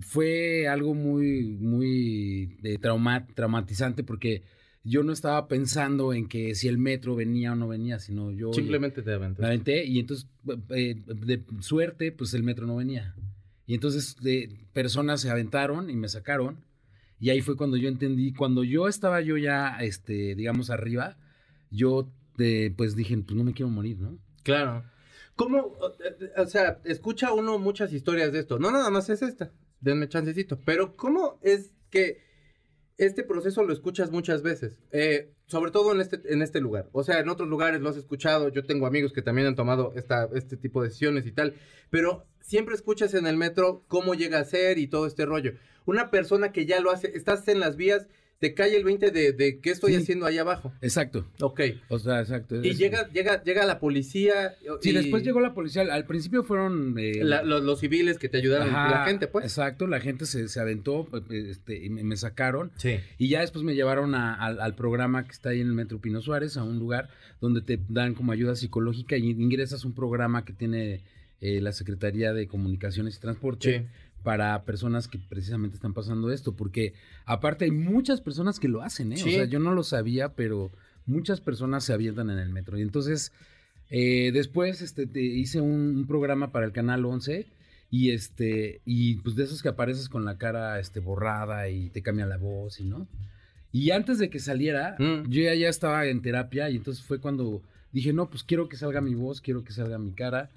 [0.00, 4.42] fue algo muy, muy eh, trauma- traumatizante porque
[4.82, 8.52] yo no estaba pensando en que si el metro venía o no venía, sino yo
[8.52, 9.46] Simplemente te me aventaste.
[9.46, 10.28] aventé y entonces
[10.70, 13.14] eh, de suerte pues el metro no venía.
[13.66, 16.64] Y entonces de, personas se aventaron y me sacaron
[17.20, 21.18] y ahí fue cuando yo entendí, cuando yo estaba yo ya, este, digamos, arriba,
[21.70, 24.18] yo eh, pues dije, pues no me quiero morir, ¿no?
[24.42, 24.84] Claro.
[25.36, 25.76] ¿Cómo?
[26.36, 28.58] O sea, escucha uno muchas historias de esto.
[28.58, 29.52] No nada más es esta.
[29.80, 30.58] Denme chancecito.
[30.64, 32.22] Pero ¿cómo es que
[33.00, 34.78] este proceso lo escuchas muchas veces?
[34.92, 36.88] Eh, sobre todo en este, en este lugar.
[36.92, 38.50] O sea, en otros lugares lo has escuchado.
[38.50, 41.54] Yo tengo amigos que también han tomado esta, este tipo de decisiones y tal.
[41.88, 45.54] Pero siempre escuchas en el metro cómo llega a ser y todo este rollo.
[45.86, 48.06] Una persona que ya lo hace, estás en las vías,
[48.40, 49.98] te cae el 20 de, de qué estoy Sí.
[49.98, 50.72] haciendo ahí abajo.
[50.80, 51.26] Exacto.
[51.40, 51.60] Ok.
[51.90, 52.56] O sea, exacto.
[52.64, 54.54] Y llega, llega, llega la policía.
[54.80, 55.82] Sí, y- después llegó la policía.
[55.82, 56.94] Al principio fueron...
[56.98, 59.44] eh, La- los, los civiles que te ayudaron, ajá, la gente, pues.
[59.44, 62.72] Exacto, la gente se, se aventó eh, este, y me, me sacaron.
[62.76, 62.96] Sí.
[63.18, 66.00] Y ya después me llevaron a- al- al programa que está ahí en el Metro
[66.00, 67.10] Pino Suárez, a un lugar
[67.42, 71.02] donde te dan como ayuda psicológica y ingresas a un programa que tiene
[71.42, 73.86] eh, la Secretaría de Comunicaciones y Transporte Sí.
[74.22, 79.12] Para personas que precisamente están pasando esto, porque aparte hay muchas personas que lo hacen,
[79.12, 79.16] ¿eh?
[79.16, 79.28] Sí.
[79.30, 80.70] O sea, yo no lo sabía, pero
[81.06, 82.78] muchas personas se avientan en el metro.
[82.78, 83.32] Y entonces,
[83.90, 87.46] eh, después este, te- hice un, un programa para el Canal 11
[87.90, 92.02] y este y pues de esos que apareces con la cara este borrada y te
[92.02, 93.08] cambia la voz y no
[93.72, 95.28] y antes de que saliera Mm.
[95.28, 98.76] yo ya, ya estaba en terapia y entonces fue cuando dije no pues quiero que
[98.76, 100.50] salga mi voz quiero que salga mi cara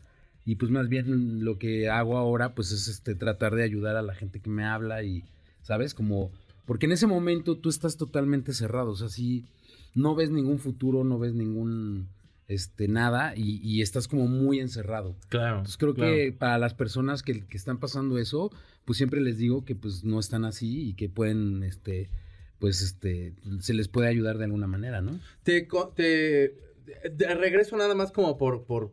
[0.46, 4.02] y pues más bien lo que hago ahora pues es este tratar de ayudar a
[4.02, 5.24] la gente que me habla y
[5.62, 6.32] sabes como
[6.66, 9.46] porque en ese momento tú estás totalmente cerrado o sea sí
[9.96, 12.08] no ves ningún futuro no ves ningún
[12.50, 15.58] este nada y, y estás como muy encerrado Claro.
[15.60, 16.14] entonces creo claro.
[16.14, 18.52] que para las personas que, que están pasando eso,
[18.84, 22.10] pues siempre les digo que pues no están así y que pueden, este,
[22.60, 25.20] pues este, se les puede ayudar de alguna manera, ¿no?
[25.44, 25.68] Te,
[27.12, 28.92] de regreso nada más como por, por,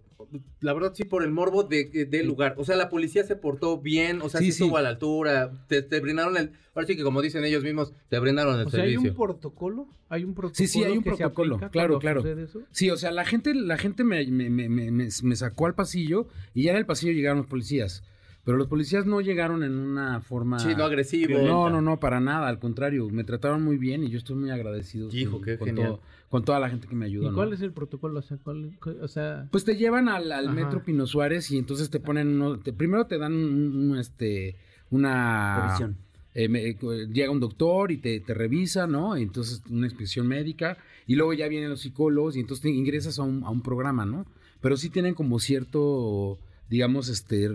[0.60, 2.54] la verdad sí, por el morbo de, del lugar.
[2.58, 4.62] O sea, la policía se portó bien, o sea, sí, Sí, sí.
[4.64, 7.92] estuvo a la altura, te, te brindaron el, ahora sí que como dicen ellos mismos,
[8.08, 9.10] te brindaron el O sea, hay servicio.
[9.10, 10.54] un protocolo, hay un protocolo.
[10.56, 12.26] Sí, sí, hay un protocolo, claro, claro.
[12.26, 12.62] eso.
[12.70, 15.74] Sí, o sea, la gente, la gente me, me, me, me- me- me sacó al
[15.74, 18.02] pasillo y ya en el pasillo llegaron los policías.
[18.50, 20.58] Pero los policías no llegaron en una forma...
[20.58, 21.38] Sí, no agresivo.
[21.38, 24.50] No, no, no, para nada, al contrario, me trataron muy bien y yo estoy muy
[24.50, 27.26] agradecido Hijo, con, qué con todo- con toda la gente que me ayudó.
[27.26, 27.34] ¿Y ¿no?
[27.36, 28.18] cuál es el protocolo?
[28.18, 32.00] O sea, ¿cuál- o sea Pues te llevan al, metro Pino Suárez y entonces te
[32.00, 34.56] ponen uno, te- primero te dan un, un, este
[34.90, 35.96] una Revisión.
[36.34, 36.76] eh, me- eh,
[37.12, 39.16] llega un doctor y te, te revisa, ¿no?
[39.16, 43.20] Y entonces una inspección médica y luego ya vienen los psicólogos y entonces te ingresas
[43.20, 44.26] a un, a un programa, ¿no?
[44.60, 46.38] Pero sí tienen como cierto,
[46.70, 47.50] digamos, este,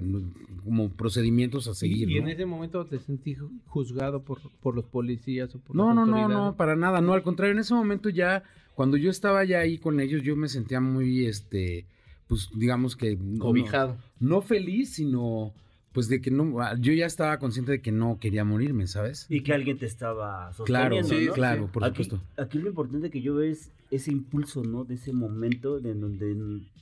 [0.63, 2.29] como procedimientos a seguir, y, en ¿no?
[2.29, 6.05] ese momento te sentí ju- juzgado por, por los policías o por No, las no,
[6.05, 6.45] no, autoridades?
[6.51, 8.43] no, para nada, no, al contrario, en ese momento ya,
[8.75, 11.85] cuando yo estaba ya ahí con ellos, yo me sentía muy, este,
[12.27, 13.15] pues digamos que...
[13.15, 13.97] no- Cobijado.
[14.19, 15.53] no feliz, sino
[15.95, 19.25] pues de que no, ah, yo ya estaba consciente de que no quería morirme, ¿sabes?
[19.29, 21.33] Y que alguien te estaba Claro, sosteniendo, sí, ¿no?
[21.33, 21.69] claro, sí.
[21.73, 22.27] por aquí, supuesto.
[22.39, 24.83] aquí lo importante que yo veo es ese impulso, ¿no?
[24.83, 26.35] De ese momento de donde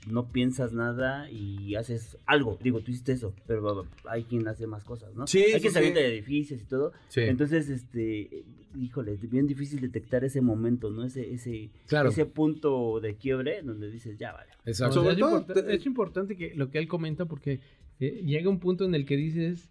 [0.07, 2.57] no piensas nada y haces algo.
[2.63, 5.27] Digo, tú hiciste eso, pero hay quien hace más cosas, ¿no?
[5.27, 5.77] Sí, hay sí, quien se sí.
[5.77, 6.91] avienta de edificios y todo.
[7.09, 7.21] Sí.
[7.21, 8.43] Entonces, este,
[8.75, 11.03] híjole, es bien difícil detectar ese momento, ¿no?
[11.05, 12.09] Ese, ese, Claro.
[12.09, 14.49] ese punto de quiebre donde dices, ya vale.
[14.65, 15.03] O Exacto.
[15.03, 17.59] sea, es, todo, es importante que lo que él comenta porque
[17.99, 19.69] eh, llega un punto en el que dices,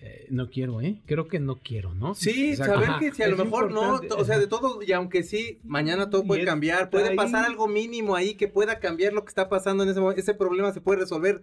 [0.00, 1.00] eh, no quiero, ¿eh?
[1.06, 2.14] Creo que no quiero, ¿no?
[2.14, 2.74] Sí, Exacto.
[2.74, 5.58] saber Ajá, que si a lo mejor no, o sea, de todo, y aunque sí,
[5.64, 9.28] mañana todo puede cambiar, puede ahí- pasar algo mínimo ahí que pueda cambiar lo que
[9.30, 11.42] está pasando en ese momento, ese problema se puede resolver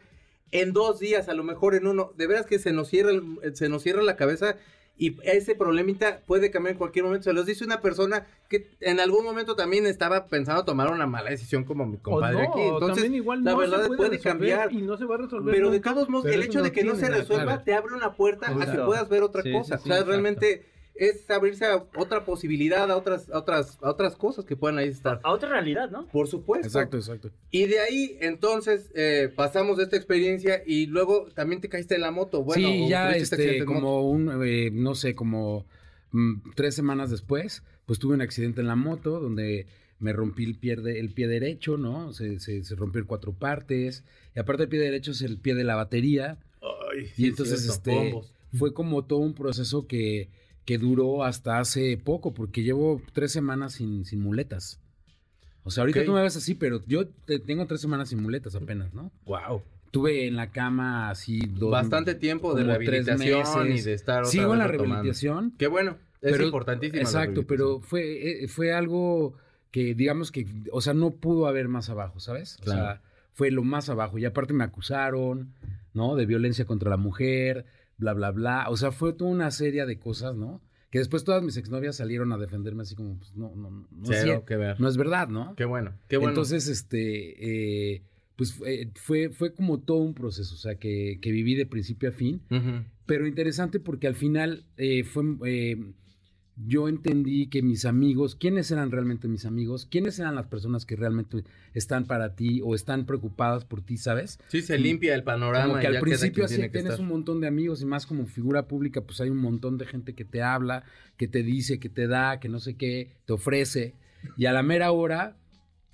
[0.51, 3.55] en dos días, a lo mejor en uno, de veras que se nos cierra, el-
[3.55, 4.55] se nos cierra la cabeza
[4.97, 7.25] Y ese problemita puede cambiar en cualquier momento.
[7.25, 11.31] Se los dice una persona que en algún momento también estaba pensando tomar una mala
[11.31, 12.62] decisión como mi compadre no, aquí.
[12.62, 14.71] Entonces, también igual la se verdad puede cambiar.
[14.71, 16.84] y no se va a resolver Pero de todos modos, Pero el hecho de que
[16.86, 17.17] no se nada.
[17.17, 17.62] resuelva Claro.
[17.65, 19.77] te abre una puerta a que puedas ver otra Sí, cosa.
[19.77, 20.12] sí, sí, o sea, exacto.
[20.12, 24.77] realmente es abrirse a otra posibilidad, a otras, a otras, a otras cosas que puedan
[24.77, 25.19] ahí estar.
[25.23, 26.08] A otra realidad, ¿no?
[26.08, 26.67] Por supuesto.
[26.67, 27.31] Exacto, exacto.
[27.51, 32.01] Y de ahí, entonces, eh, pasamos de esta experiencia y luego también te caíste en
[32.01, 32.43] la moto.
[32.43, 35.65] Bueno, sí, ya este, como un, eh, no sé, como
[36.12, 39.67] mm, tres semanas después, pues tuve un accidente en la moto donde
[39.99, 42.13] me rompí el pie, de- el pie derecho, ¿no?
[42.13, 44.03] Se, se, se rompió en cuatro partes.
[44.36, 46.38] Y aparte el pie derecho es el pie de la batería.
[46.62, 48.34] Ay, Y sí, entonces cierto, este bombos.
[48.58, 50.29] fue como todo un proceso que,
[50.65, 54.80] que duró hasta hace poco, porque llevo tres semanas sin, sin muletas.
[55.63, 58.56] O sea, ahorita tú me ves así, pero yo te- tengo tres semanas sin muletas
[58.56, 59.12] apenas, ¿no?
[59.25, 59.62] Wow.
[59.86, 64.54] Estuve en la cama así dos, Bastante tiempo de rehabilitación y de estar otra Sigo
[64.54, 65.54] en la rehabilitación.
[65.58, 67.01] Qué bueno, es importantísimo.
[67.01, 69.36] Exacto, pero fue, eh, fue algo
[69.71, 72.58] que digamos que, o sea, no pudo haber más abajo, ¿sabes?
[72.60, 72.82] O Claro.
[72.82, 73.01] sea,
[73.34, 74.17] fue lo más abajo.
[74.17, 75.54] Y aparte me acusaron,
[75.93, 76.15] ¿no?
[76.15, 77.65] De violencia contra la mujer,
[77.97, 78.69] bla, bla, bla.
[78.69, 80.62] O sea, fue toda una serie de cosas, ¿no?
[80.89, 84.21] Que después todas mis exnovias salieron a defenderme así como, pues no, no, no, es,
[84.21, 84.79] Cero que ver.
[84.79, 85.55] no es verdad, ¿no?
[85.55, 86.29] Qué bueno, qué bueno.
[86.29, 88.03] Entonces, este, eh,
[88.36, 92.10] pues fue, fue, fue como todo un proceso, o sea, que, que viví de principio
[92.10, 92.41] a fin
[93.05, 95.93] pero interesante porque al final eh, fue eh,
[96.57, 100.95] yo entendí que mis amigos, quiénes eran realmente mis amigos, quiénes eran las personas que
[100.95, 104.39] realmente están para ti o están preocupadas por ti, ¿sabes?
[104.47, 105.65] Sí, se limpia el panorama.
[105.67, 106.99] Como que y al ya principio así tienes estar.
[107.01, 110.13] un montón de amigos y más como figura pública, pues hay un montón de gente
[110.15, 110.83] que te habla,
[111.17, 113.95] que te dice, que te da, que no sé qué, te ofrece.
[114.37, 115.35] Y a la mera hora,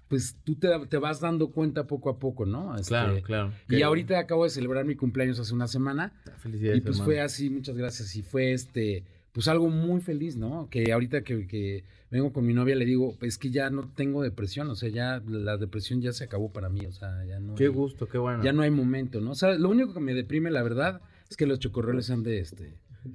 [0.09, 2.75] pues tú te, te vas dando cuenta poco a poco, ¿no?
[2.75, 3.53] Este, Claro, claro.
[3.67, 6.13] Y ahorita acabo de celebrar mi cumpleaños hace una semana.
[6.37, 7.05] Felicidades, Y pues hermano.
[7.05, 8.15] fue así, muchas gracias.
[8.15, 10.67] Y fue este, pues algo muy feliz, ¿no?
[10.69, 14.21] Que ahorita que, que vengo con mi novia le digo, es que ya no tengo
[14.21, 17.55] depresión, o sea, ya la depresión ya se acabó para mí, o sea, ya no.
[17.55, 18.43] Qué hay- gusto, qué bueno.
[18.43, 19.31] Ya no hay momento, ¿no?
[19.31, 22.39] O sea, lo único que me deprime, la verdad, es que los chocorroles sean de
[22.39, 22.73] este,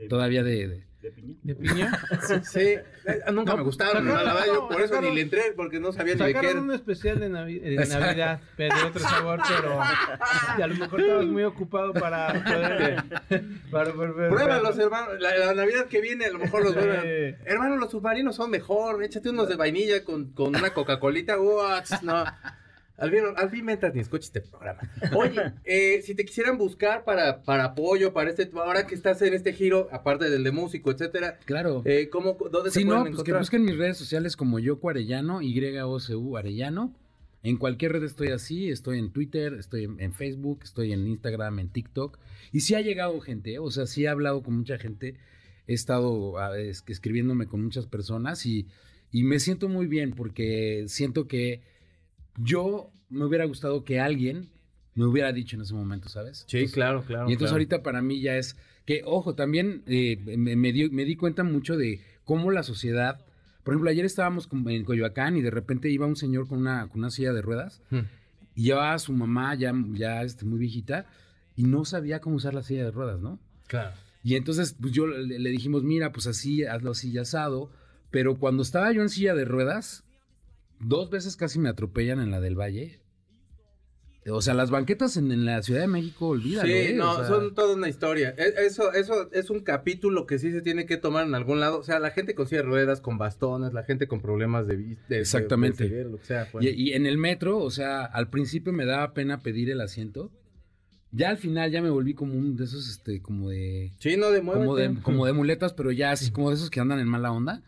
[0.08, 1.34] todavía de, de- ¿De piña?
[1.42, 1.92] ¿De piña?
[2.42, 2.82] Sí, eh,
[3.32, 4.04] nunca No, me gustaron.
[4.04, 6.50] sacaron- la verdad, yo por eso ni le entré, porque no sabía ni de qué
[6.50, 6.60] era.
[6.60, 9.78] un especial de, Navi- de Navidad, pero de otro sabor, pero
[10.58, 13.04] y a lo mejor estabas muy ocupado para poder...
[13.70, 15.12] Para poder ver- Pruébalos, hermano.
[15.20, 16.78] La, la Navidad que viene, a lo mejor los Sí.
[16.78, 17.38] vuelven.
[17.44, 19.02] Hermano, los submarinos son mejor.
[19.04, 21.38] Échate unos de vainilla con, con una Coca-Colita.
[21.38, 21.84] What?
[22.02, 22.24] No.
[22.98, 24.80] Al fin, al fin ni escuchas este programa.
[25.14, 29.34] Oye, eh, si te quisieran buscar para, para apoyo, para este, ahora que estás en
[29.34, 31.82] este giro, aparte del de músico, etcétera, Claro.
[31.84, 34.88] eh, ¿cómo, ¿dónde si te no, pueden pues que busquen mis redes sociales como Yoko
[34.90, 36.94] Arellano, Y-O-C-U Arellano.
[37.42, 41.68] En cualquier red estoy así, estoy en Twitter, estoy en, Facebook, estoy en Instagram, en
[41.68, 42.18] TikTok.
[42.50, 43.58] Y sí ha llegado gente, ¿eh?
[43.58, 45.16] o sea, sí he hablado con mucha gente,
[45.68, 48.66] he estado ah, es- escribiéndome con muchas personas y,
[49.12, 51.60] y me siento muy bien porque siento que
[52.38, 54.48] yo me hubiera gustado que alguien
[54.94, 56.44] me hubiera dicho en ese momento, ¿sabes?
[56.48, 57.28] Sí, Entonces, claro, claro.
[57.28, 57.54] y entonces claro.
[57.54, 61.42] ahorita para mí ya es que, ojo, también eh, me, me dio- me di cuenta
[61.44, 63.24] mucho de cómo la sociedad,
[63.62, 67.00] por ejemplo, ayer estábamos en Coyoacán y de repente iba un señor con una, con
[67.00, 68.00] una silla de ruedas Hmm.
[68.54, 71.06] y llevaba a su mamá ya, ya este, muy viejita
[71.56, 73.38] y no sabía cómo usar la silla de ruedas, ¿no?
[73.66, 73.94] Claro.
[74.22, 77.70] Y entonces pues yo le, le dijimos, mira, pues así, hazlo así asado,
[78.10, 80.04] pero cuando estaba yo en silla de ruedas,
[80.80, 83.00] dos veces casi me atropellan en la del Valle.
[84.28, 86.66] O sea, las banquetas en, en la Ciudad de México, olvídalo.
[86.66, 86.94] Sí, ¿eh?
[86.94, 88.34] O no, sea, son toda una historia.
[88.36, 91.78] E- Eso, eso es un capítulo que sí se tiene que tomar en algún lado.
[91.78, 94.74] O sea, la gente con silla de ruedas, con bastones, la gente con problemas de
[94.74, 95.16] vista.
[95.16, 95.88] Exactamente.
[96.04, 96.64] lo que sea, pues.
[96.66, 100.32] Y, y en el metro, o sea, al principio me daba pena pedir el asiento.
[101.12, 104.32] Ya al final ya me volví como un de esos, este, como de, Sí, no,
[104.32, 105.02] de como de, muévete.
[105.02, 107.62] como de muletas, pero ya así como de esos que andan en mala onda.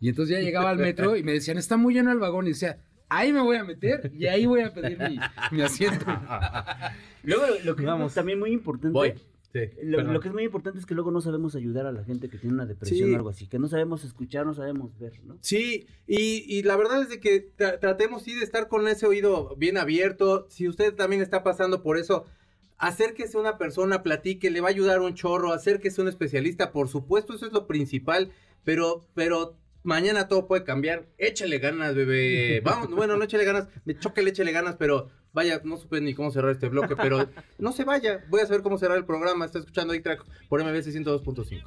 [0.00, 2.46] Y entonces ya llegaba al metro y me decían, está muy lleno el vagón.
[2.46, 5.18] Y decía, ahí me voy a meter y ahí voy a pedir mi,
[5.52, 6.06] mi asiento.
[7.22, 8.08] Luego, lo que Vamos.
[8.12, 8.92] es también muy importante...
[8.92, 9.14] Voy.
[9.52, 12.28] Sí, Lo, que es muy importante es que luego no sabemos ayudar a la gente
[12.28, 13.12] que tiene una depresión Sí.
[13.12, 15.38] o algo así, que no sabemos escuchar, no sabemos ver, ¿no?
[15.40, 19.06] Sí, y, y la verdad es de que tra- tratemos sí de estar con ese
[19.06, 20.46] oído bien abierto.
[20.50, 22.26] Si usted también está pasando por eso,
[22.78, 26.70] acérquese a una persona, platique, le va a ayudar un chorro, acérquese a un especialista,
[26.70, 28.30] por supuesto, eso es lo principal,
[28.62, 31.06] pero, pero mañana todo puede cambiar.
[31.18, 32.60] Échale ganas, bebé.
[32.64, 36.30] Vamos, bueno, no échale ganas, me choque, échale ganas, pero vaya, no supe ni cómo
[36.30, 38.24] cerrar este bloque, pero no se vaya.
[38.28, 39.44] Voy a saber cómo cerrar el programa.
[39.44, 41.62] Está escuchando A-Track por MBC 102.5.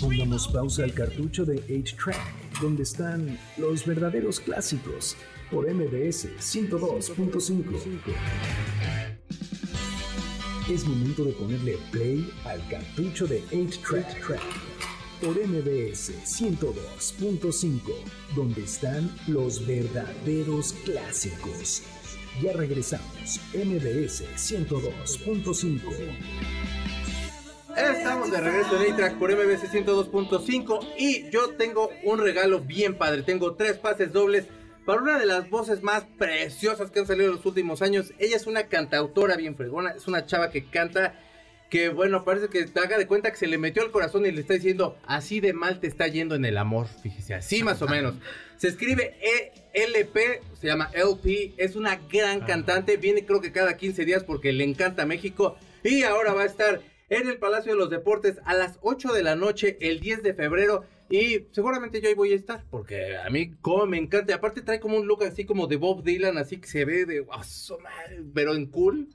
[0.00, 5.16] Pongamos pausa al cartucho de 8-Track, donde están los verdaderos clásicos,
[5.50, 7.64] por MBS 102.5.
[10.70, 14.85] Es momento de ponerle play al cartucho de 8-Track.
[15.20, 17.80] Por MBS 102.5,
[18.34, 21.82] donde están los verdaderos clásicos.
[22.42, 25.80] Ya regresamos, MBS 102.5.
[27.76, 33.22] Estamos de regreso en A-Track por MBC 102.5 y yo tengo un regalo bien padre.
[33.22, 34.46] Tengo tres pases dobles
[34.86, 38.14] para una de las voces más preciosas que han salido en los últimos años.
[38.18, 41.18] Ella es una cantautora bien fregona, es una chava que canta
[41.70, 44.30] que bueno, parece que te haga de cuenta que se le metió al corazón y
[44.30, 47.82] le está diciendo, así de mal te está yendo en el amor, fíjese, así más
[47.82, 48.14] o menos.
[48.56, 49.16] Se escribe
[49.74, 50.16] ELP,
[50.54, 54.64] se llama LP, es una gran cantante, viene creo que cada 15 días porque le
[54.64, 58.78] encanta México y ahora va a estar en el Palacio de los Deportes a las
[58.82, 60.84] 8 de la noche el 10 de febrero.
[61.08, 64.34] Y seguramente yo ahí voy a estar, porque a mí como me encanta.
[64.34, 67.24] Aparte trae como un look así como de Bob Dylan, así que se ve de,
[67.30, 69.08] "Ah, su madre", pero en cool.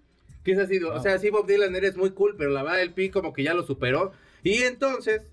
[0.43, 2.93] Que es así, o sea, sí Bob Dylan eres muy cool, pero la verdad el
[2.93, 4.11] pi como que ya lo superó.
[4.43, 5.31] Y entonces,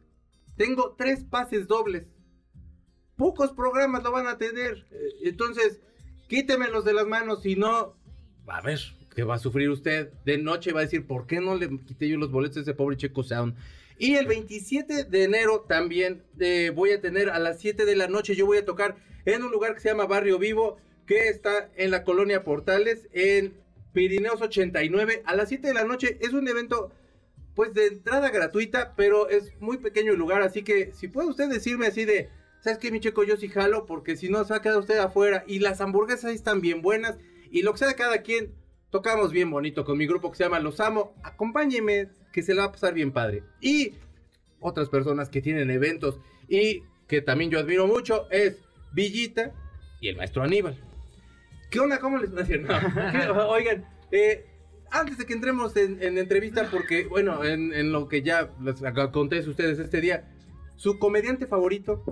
[0.57, 2.13] tengo tres pases dobles.
[3.17, 4.87] Pocos programas lo van a tener.
[4.91, 5.81] Eh, Entonces,
[6.29, 7.97] quítemelos de las manos, si no,
[8.49, 8.81] a ver,
[9.15, 10.13] que va a sufrir usted.
[10.25, 12.75] De noche va a decir, ¿por qué no le quité yo los boletos a ese
[12.75, 13.55] pobre Checo Sound?
[13.99, 18.07] Y el 27 de enero también eh, voy a tener a las 7 de la
[18.07, 21.69] noche, yo voy a tocar en un lugar que se llama Barrio Vivo, que está
[21.77, 23.55] en la colonia Portales, en
[23.99, 26.19] Pirineos 89, a las 7 de la noche.
[26.21, 26.93] Es un evento,
[27.57, 31.49] pues, de entrada gratuita, pero es muy pequeño el lugar, así que si puede usted
[31.49, 32.29] decirme así de,
[32.61, 33.25] ¿sabes qué, mi checo?
[33.25, 35.43] Yo sí jalo, porque si no, se va a quedar usted afuera.
[35.49, 37.19] Y las hamburguesas están bien buenas,
[37.51, 38.55] y lo que sea de cada quien,
[38.91, 41.17] tocamos bien bonito con mi grupo que se llama Los Amo.
[41.25, 43.43] Acompáñeme, que se la va a pasar bien padre.
[43.61, 43.95] Y
[44.61, 48.61] otras personas que tienen eventos y que también yo admiro mucho es
[48.93, 49.53] Villita
[50.01, 50.88] y el maestro Aníbal.
[51.71, 51.99] ¿Qué onda?
[51.99, 52.59] ¿Cómo les nació?
[53.51, 54.47] Oigan, eh,
[54.91, 58.83] antes de que entremos en, en entrevista, porque, bueno, en, en lo que ya les
[59.13, 60.29] conté a ustedes este día,
[60.77, 62.05] su comediante favorito.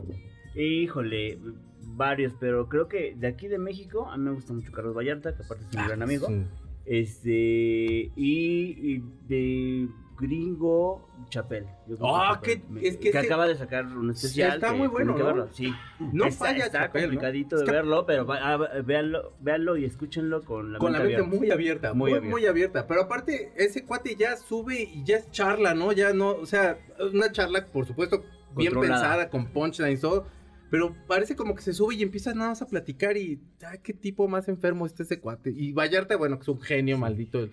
[0.54, 1.38] Híjole,
[1.80, 5.34] varios, pero creo que de aquí de México, a mí me gusta mucho Carlos Vallarta,
[5.34, 6.26] que aparte es un gran amigo.
[6.26, 6.44] Sí.
[6.84, 11.64] Este, y, y de gringo, Chapel.
[11.86, 12.62] Que Ah, Chappelle.
[12.80, 14.54] que- es que ese- acaba de sacar un especial.
[14.54, 15.26] está que muy bueno, que ¿no?
[15.26, 15.72] verlo, Sí.
[16.12, 17.12] No está, falla está Chappelle, ¿no?
[17.12, 21.14] complicadito de que- verlo, pero ah, véanlo, véanlo y escúchenlo con la Con la mente
[21.14, 21.38] mente abierta.
[21.38, 22.86] muy abierta, muy, Muy muy abierta.
[22.86, 25.92] Pero aparte, ese cuate ya sube y ya es charla, ¿no?
[25.92, 26.78] Ya no, o sea,
[27.12, 28.24] una charla, por supuesto,
[28.56, 30.26] bien pensada, con punchlines y todo.
[30.68, 33.92] Pero parece como que se sube y empieza nada más a platicar y, ah, qué
[33.92, 35.50] tipo más enfermo está ese cuate.
[35.54, 37.48] Y Vallarta, bueno, que es un genio maldito.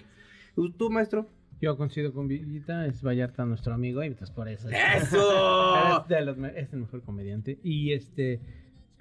[0.77, 1.27] ¿Tú, maestro?
[1.63, 4.67] Yo coincido con Villita, es Vallarta nuestro amigo y pues por eso.
[4.69, 4.75] ¡Eso!
[6.09, 7.57] Es, los es el mejor comediante.
[7.63, 8.41] Y este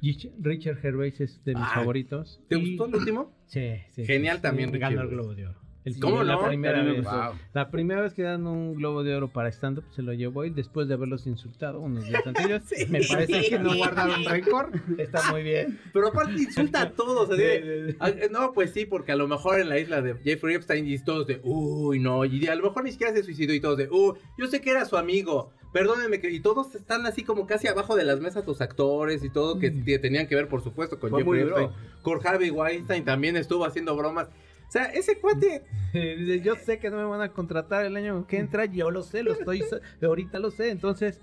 [0.01, 2.41] Rich- Richard Gervais es de mis Ah, favoritos.
[2.49, 3.33] ¿Te Y- gustó el último?
[3.47, 4.05] Sí, sí.
[4.07, 5.09] Genial sí, también, Richard Ganó el.
[5.09, 5.59] Globo de Oro.
[5.85, 6.47] El- ¿Cómo la no?
[6.47, 7.13] Primera También me vez.
[7.13, 7.33] Wow.
[7.55, 10.55] la primera vez que dan un Globo de Oro para stand-up se lo llevó él
[10.55, 12.63] después de haberlos insultado unos días anteriores.
[12.73, 12.87] Sí.
[12.89, 14.73] Me parece que no guardaron récord.
[14.99, 15.81] Está muy bien.
[15.93, 17.31] Pero aparte insulta a todos.
[17.31, 20.55] así de- eh, No, pues sí, porque a lo mejor en la isla de Jeffrey
[20.55, 23.61] Epstein y todos de, uy, no, y a lo mejor ni siquiera se suicidó y
[23.61, 26.31] todos de, uy, yo sé que era su amigo, perdónenme, que...
[26.31, 29.71] y todos están así como casi abajo de las mesas los actores y todo, que
[29.73, 29.85] Mm.
[30.01, 31.43] tenían que ver, por supuesto, con Fue Jeffrey.
[31.43, 31.71] Epstein.
[32.03, 34.29] Con Harvey Weinstein también estuvo haciendo bromas.
[34.73, 38.27] O sea, ese cuate, Dice, yo sé que no me van a contratar el año
[38.27, 39.63] que entra, yo lo sé, lo estoy,
[40.03, 41.21] ahorita lo sé, entonces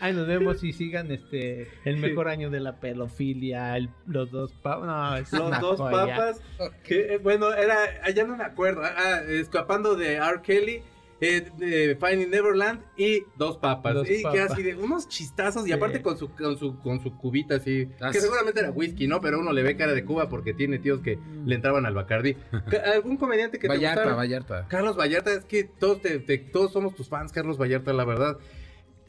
[0.00, 4.52] ahí nos vemos y sigan este el mejor año de la pedofilia, el- los dos
[4.54, 6.16] papas, no, es los dos joya.
[6.16, 6.40] papas,
[6.82, 10.42] que, eh, bueno, era, ah, ya no me acuerdo, ah, escapando de R.
[10.42, 10.82] Kelly,
[11.24, 13.94] eh, de Finding Neverland y dos papas.
[13.94, 14.50] Dos y que papas.
[14.50, 18.10] así de unos chistazos y aparte con su, con su, con su cubita así, Ah,
[18.10, 19.20] que seguramente era whisky, ¿no?
[19.20, 22.34] Pero uno le ve cara de Cuba porque tiene tíos que le entraban al Bacardí.
[22.34, 24.16] Ca- ¿Algún comediante que te Vallarta, gustara?
[24.16, 24.66] Vallarta.
[24.68, 28.38] Carlos Vallarta, es que todos, te- te- todos somos tus fans, Carlos Vallarta, la verdad.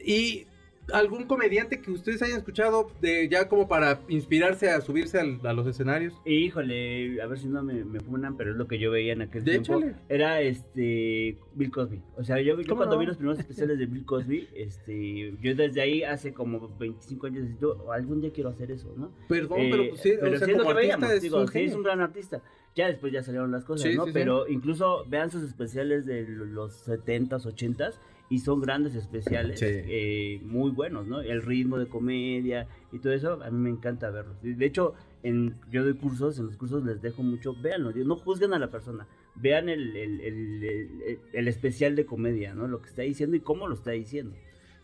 [0.06, 0.46] Y
[0.92, 5.54] algún comediante que ustedes hayan escuchado de ya como para inspirarse a subirse al- a
[5.54, 6.14] los escenarios.
[6.26, 9.22] Híjole, a ver si no me, me funan, pero es lo que yo veía en
[9.22, 9.78] aquel De tiempo.
[9.80, 9.96] échale.
[10.10, 12.02] Era este Bill Cosby.
[12.18, 13.00] O sea, yo, yo ¿Cómo cuando no?
[13.00, 17.48] vi los primeros especiales de Bill Cosby, este, yo desde ahí hace como 25 años
[17.62, 19.12] yo algún día quiero hacer eso, ¿no?
[19.30, 21.16] Perdón, Eh, pero pues sí, pero o sea, sí es lo como que artista veíamos,
[21.18, 22.42] es digo, un sí es un gran artista.
[22.76, 24.06] Ya después ya salieron las cosas, Sí, ¿no?
[24.12, 27.94] pero incluso vean sus especiales de los 70s, 80s
[28.34, 29.66] y son grandes especiales, Sí.
[29.70, 31.22] eh, muy buenos, ¿no?
[31.22, 34.36] El ritmo de comedia y todo eso, a mí me encanta verlos.
[34.42, 38.54] De hecho, en, yo doy cursos, en los cursos les dejo mucho, véanlo, no juzguen
[38.54, 42.68] a la persona, vean el, el, el- el- el especial de comedia, ¿no?
[42.68, 44.36] Lo que está diciendo y cómo lo está diciendo.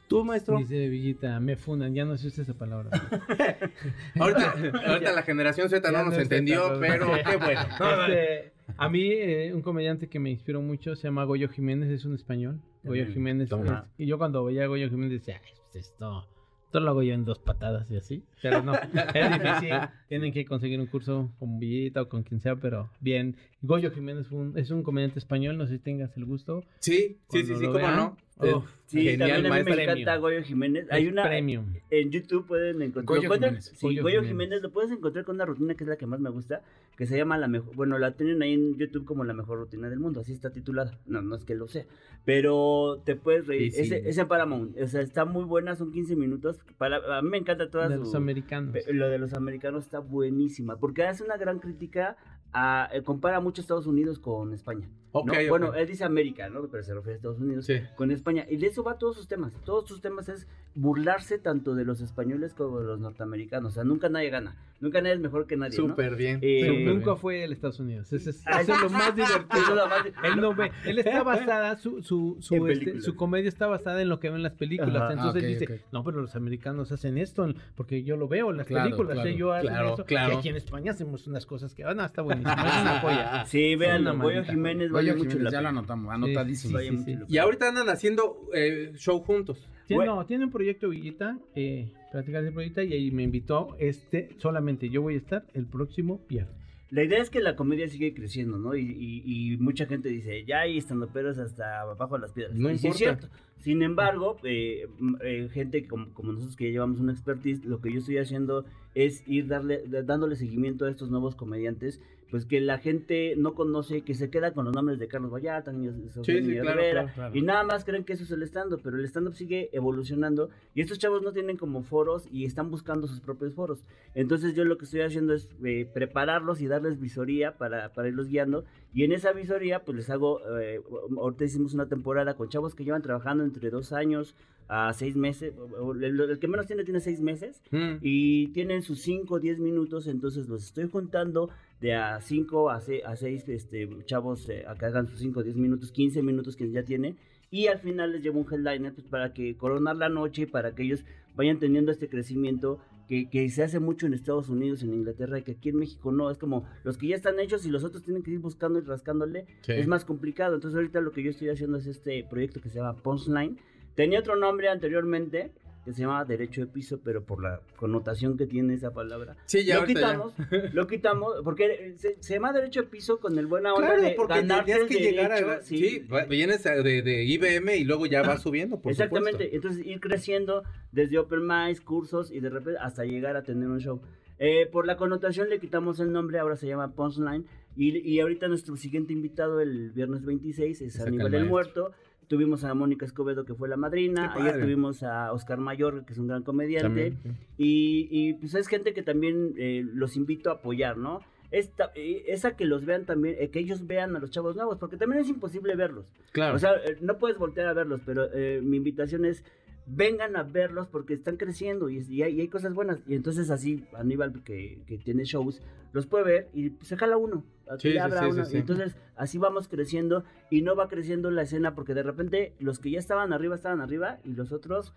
[0.08, 0.58] Tú, maestro.
[0.58, 2.90] Dice Villita, me funan, ya no se usa esa palabra.
[4.20, 4.56] Ahorita,
[4.88, 7.62] ahorita la generación Z no nos no entendió, Z, pero qué bueno.
[8.08, 12.06] Este, A mí, eh, un comediante que me inspiró mucho se llama Goyo Jiménez, es
[12.06, 12.60] un español.
[12.84, 13.06] Goyo.
[13.08, 13.50] Jiménez.
[13.50, 13.88] Toma.
[13.98, 16.26] y yo cuando veía a Goyo Jiménez decía, "Ay, pues esto,
[16.66, 18.24] esto lo hago yo en dos patadas y así.
[18.42, 18.74] Pero no,
[19.16, 19.74] es difícil.
[20.08, 23.36] Tienen que conseguir un curso con Villita o con quien sea, pero bien.
[23.62, 26.64] Goyo Jiménez fue un- es un comediante español, no sé si tengas el gusto.
[26.80, 28.18] Sí, sí, sí, sí, cómo vean, no.
[28.40, 30.88] Uf, Sí, Genial, también a mí me encanta Goyo Jiménez.
[30.90, 31.76] Hay es una premium.
[31.92, 33.06] en YouTube pueden encontrar.
[33.06, 33.74] Goyo encuentran- Jiménez.
[33.76, 34.30] Sí, Goyo Goyo, Jiménez.
[34.32, 34.62] Jiménez.
[34.64, 36.64] lo puedes encontrar con una rutina que es la que más me gusta,
[36.98, 37.76] que se llama la mejor.
[37.76, 40.98] Bueno, la tienen ahí en YouTube como la mejor rutina del mundo, así está titulada.
[41.06, 41.86] No, no es que lo sea,
[42.26, 43.72] pero te puedes reír.
[43.72, 43.94] Sí, sí.
[43.96, 46.60] Ese, ese Paramount, o sea, está muy buena, son 15 minutos.
[46.80, 48.76] Para, a mí me encanta toda De su- los americanos.
[48.88, 52.18] Lo de los americanos está buenísima, porque hace una gran crítica
[52.54, 54.90] a, eh, compara mucho Estados Unidos con España.
[55.12, 56.68] Bueno, él dice América, ¿no?
[56.68, 57.76] Pero se refiere a Estados Unidos Sí.
[57.96, 58.46] con España.
[58.50, 59.54] Y de eso va todos sus temas.
[59.66, 63.72] Todos sus temas es burlarse tanto de los españoles como de los norteamericanos.
[63.72, 64.56] O sea, nunca nadie gana.
[64.82, 65.78] Nunca nadie es mejor que nadie.
[65.78, 65.88] ¿no?
[65.90, 66.40] Súper bien.
[66.42, 67.18] Eh, súper nunca bien.
[67.18, 68.14] fue el Estados Unidos.
[68.14, 69.62] Eso es, Ah, eso es lo más divertido.
[69.62, 72.38] es lo más- Él no ve, él está basada, su, su,
[72.68, 74.96] este, su comedia está basada en lo que ven las películas.
[75.02, 75.14] Ajá.
[75.14, 78.52] Entonces Ah, ok, él dice, no, pero los americanos hacen esto, porque yo lo veo
[78.52, 80.06] en las Claro, películas, claro, ellos hacen claro, eso.
[80.06, 80.34] claro.
[80.34, 83.46] Y aquí en España hacemos unas cosas que, ah, no, está buenísimo, es una joya.
[83.48, 86.80] Sí, vean, Goyo Jiménez Goyo mucho Jiménez, la ya lo anotamos, anotadísimo.
[86.80, 87.18] Sí, sí.
[87.28, 89.68] Y ahorita andan haciendo eh, show juntos.
[89.90, 94.90] No, tiene un proyecto Villita, eh, platicar de proyecto, y ahí me invitó este, solamente
[94.90, 96.56] yo voy a estar el próximo viernes.
[96.92, 98.76] La idea es que la comedia sigue creciendo, ¿no?
[98.76, 102.56] Y, y- y mucha gente dice, ya hay estandoperos hasta abajo de las piedras.
[102.56, 103.20] No y sí es importa.
[103.28, 103.38] cierto.
[103.60, 104.88] Sin embargo, eh,
[105.22, 108.66] eh, gente como, como nosotros que ya llevamos una expertise, lo que yo estoy haciendo
[108.96, 112.02] es ir darle, da- dándole seguimiento a estos nuevos comediantes,
[112.32, 115.72] pues que la gente no conoce, que se queda con los nombres de Carlos Vallarta,
[115.74, 117.32] Niño Sofía Sí, sí, claro.
[117.34, 120.82] y nada más creen que eso es el stand-up, pero el stand-up sigue evolucionando y
[120.82, 123.84] estos chavos no tienen como foros y están buscando sus propios foros.
[124.14, 128.28] Entonces yo lo que estoy haciendo es eh, prepararlos y darles visoría para, para irlos
[128.28, 128.64] guiando
[128.94, 130.82] y en esa visoría pues les hago, eh,
[131.18, 134.36] ahorita hicimos una temporada con chavos que llevan trabajando entre dos años
[134.68, 135.54] a seis meses,
[136.00, 137.96] el, el que menos tiene tiene seis meses Mm.
[138.02, 141.50] y tienen sus 5 o 10 minutos, entonces los estoy juntando
[141.82, 145.56] de a 5 a 6 este, chavos eh, a que hagan sus 5 o 10
[145.58, 147.18] minutos, 15 minutos que ya tienen.
[147.50, 150.84] Y al final les llevo un headliner pues, para que coronar la noche, para que
[150.84, 151.04] ellos
[151.36, 152.80] vayan teniendo este crecimiento
[153.10, 156.12] que, que se hace mucho en Estados Unidos, en Inglaterra, y que aquí en México
[156.12, 156.30] no.
[156.30, 158.84] Es como los que ya están hechos y los otros tienen que ir buscando y
[158.84, 159.48] rascándole.
[159.62, 159.74] Sí.
[159.74, 160.56] Es más complicado.
[160.56, 163.58] Entonces ahorita lo que yo estoy haciendo es este proyecto que se llama Punchline.
[163.96, 165.52] Tenía otro nombre anteriormente
[165.90, 169.36] que se llamaba Derecho de Piso, pero por la connotación que tiene esa palabra.
[169.46, 170.08] Sí, ya lo ahorita ya.
[170.12, 170.34] quitamos,
[170.74, 174.12] lo quitamos, porque se, se llama Derecho de Piso con el buena onda Claro, de
[174.12, 175.78] porque tenías que llegar a sí.
[175.78, 179.56] sí, va- vienes de, de IBM y luego ya vas subiendo, por Exactamente, supuesto.
[179.56, 183.80] entonces ir creciendo desde open mics, cursos y de repente hasta llegar a tener un
[183.80, 184.02] show.
[184.38, 188.48] Eh, por la connotación le quitamos el nombre, ahora se llama Punchline y, y ahorita
[188.48, 191.46] nuestro siguiente invitado el viernes 26 es Aníbal el.
[191.46, 191.92] Muerto.
[192.30, 196.20] Tuvimos a Mónica Escobedo que fue la madrina, ayer tuvimos a Oscar Mayor que es
[196.20, 197.12] un gran comediante.
[197.12, 197.38] También.
[197.58, 201.22] Y, y, pues es gente que también eh, los invito a apoyar, ¿no?
[201.52, 204.78] Esta, eh, esa que los vean también, eh, que ellos vean a los chavos nuevos,
[204.78, 206.06] porque también es imposible verlos.
[206.32, 206.56] Claro.
[206.56, 209.44] O sea, eh, no puedes voltear a verlos, pero eh, mi invitación es
[209.92, 213.00] vengan a verlos porque están creciendo y, y hay, y hay cosas buenas.
[213.08, 215.62] Y entonces así Aníbal, que, que tiene shows,
[215.94, 217.44] los puede ver y se jala uno.
[217.68, 218.46] a que Sí, sí, abra sí, uno.
[218.46, 218.58] sí, sí.
[218.58, 222.80] Y entonces así vamos creciendo y no va creciendo la escena porque de repente los
[222.80, 224.94] que ya estaban arriba estaban arriba y los otros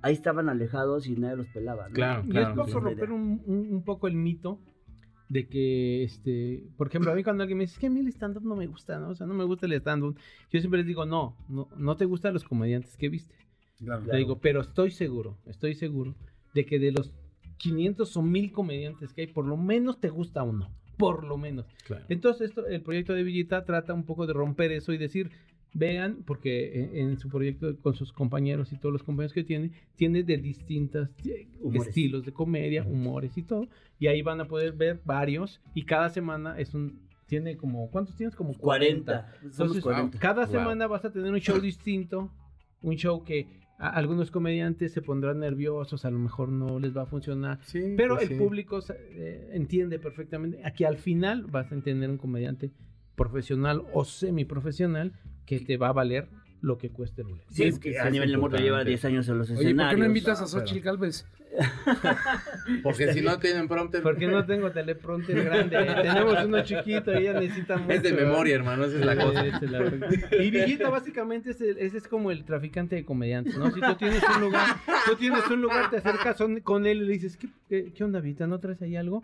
[0.00, 1.88] ahí estaban alejados y nadie los pelaba.
[1.88, 1.94] ¿no?
[1.94, 2.52] Claro, Y claro.
[2.54, 4.58] Esa es la romper un- un poco el mito
[5.28, 8.00] de que, este, por ejemplo, a mí cuando alguien me dice, es que a mí
[8.00, 9.10] el stand-up no me gusta, ¿no?
[9.10, 10.16] O sea, no me gusta el stand-up.
[10.50, 13.34] Yo siempre les digo, no, no, no te gustan los comediantes que viste.
[13.84, 14.04] Claro.
[14.10, 16.14] Le digo, pero estoy seguro, estoy seguro
[16.54, 17.12] de que de los
[17.58, 20.70] 500 o 1000 comediantes que hay, por lo menos te gusta uno.
[20.98, 21.66] Por lo menos.
[21.86, 22.04] Claro.
[22.08, 25.30] Entonces, esto, el proyecto de Villita trata un poco de romper eso y decir,
[25.74, 29.70] vean, porque en, en su proyecto con sus compañeros y todos los compañeros que tiene,
[29.96, 31.88] tiene de distintos eh, Humores.
[31.88, 33.66] estilos de comedia, humores y todo.
[33.98, 37.00] Y ahí van a poder ver varios y cada semana es un...
[37.26, 38.36] Tiene como, ¿cuántos tienes?
[38.36, 39.04] Como 40.
[39.04, 39.32] 40.
[39.40, 40.18] Somos Entonces, 40.
[40.18, 40.52] cada Wow.
[40.52, 42.30] semana vas a tener un show distinto,
[42.82, 43.46] un show que
[43.78, 47.94] a- algunos comediantes se pondrán nerviosos, a lo mejor no les va a funcionar, Sí,
[47.96, 48.42] pero pues el sí.
[48.42, 50.60] público eh, entiende perfectamente.
[50.64, 52.70] Aquí al final vas a entender un comediante
[53.16, 55.12] profesional o semiprofesional
[55.46, 56.28] que te va a valer
[56.60, 57.46] lo que cueste el boleto.
[57.50, 58.90] Sí, es que a nivel de muerto lleva importante.
[58.90, 59.94] 10 años en los Oye, ¿por escenarios.
[59.94, 61.26] qué no invitas a Ah, Xochitl Galvez?
[62.82, 64.02] Porque si no tienen prompter.
[64.02, 65.76] Porque no tengo teleprompter grande.
[66.02, 67.92] Tenemos uno chiquito y ella necesita mucho.
[67.92, 69.46] Es de memoria, hermano, esa es la cosa.
[69.46, 69.80] Es la.
[70.42, 73.70] Y Villita básicamente es el- ese es como el traficante de comediantes, ¿no?
[73.70, 74.76] Si tú tienes un lugar,
[75.06, 78.04] tú tienes un lugar, te acercas son- con él y le dices, ¿qué, qué, qué
[78.04, 78.46] onda, Villita?
[78.46, 79.22] ¿No traes ahí algo?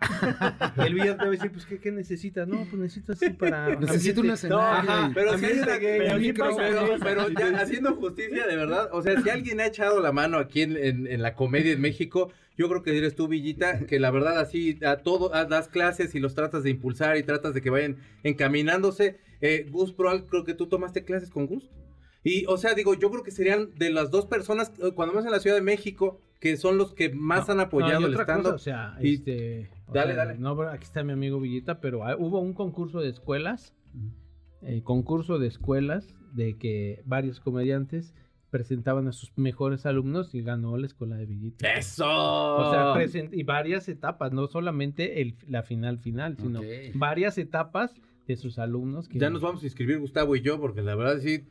[0.77, 2.47] Y el Villita te va a decir, pues, ¿qué, qué necesitas?
[2.47, 3.75] No, pues necesito así para...
[3.75, 6.55] Necesito una No, ajá, pero si hay una gay, pero,
[7.01, 10.61] pero- ya haciendo justicia de verdad, o sea, si alguien ha echado la mano aquí
[10.61, 12.18] en, en- en la comedia en México,
[12.57, 16.13] yo creo que eres tú, Villita, que la verdad así a todo a- das clases
[16.15, 19.17] y los tratas de impulsar y tratas de que vayan encaminándose.
[19.41, 21.69] Eh, Gus Proal, creo que tú tomaste clases con Gus.
[22.23, 25.25] Y, o sea, digo, yo creo que serían de las dos personas, eh, cuando más
[25.25, 28.13] en la Ciudad de México, que son los que más han No, apoyado y el
[28.13, 30.37] otra cosa, o sea, Y- este, o Dale, sea, dale.
[30.39, 33.73] No, aquí está mi amigo Villita, pero ah, hubo un concurso de escuelas,
[34.61, 38.13] eh, concurso de escuelas, de que varios comediantes
[38.49, 41.71] presentaban a sus mejores alumnos y ganó la escuela de Villita.
[41.73, 42.05] ¡Eso!
[42.07, 46.61] O sea, present- y varias etapas, no solamente el, la final final, sino
[46.95, 47.93] varias etapas
[48.29, 49.09] de sus alumnos.
[49.09, 51.43] Que Ya nos vamos a inscribir Gustavo y yo, porque la verdad sí,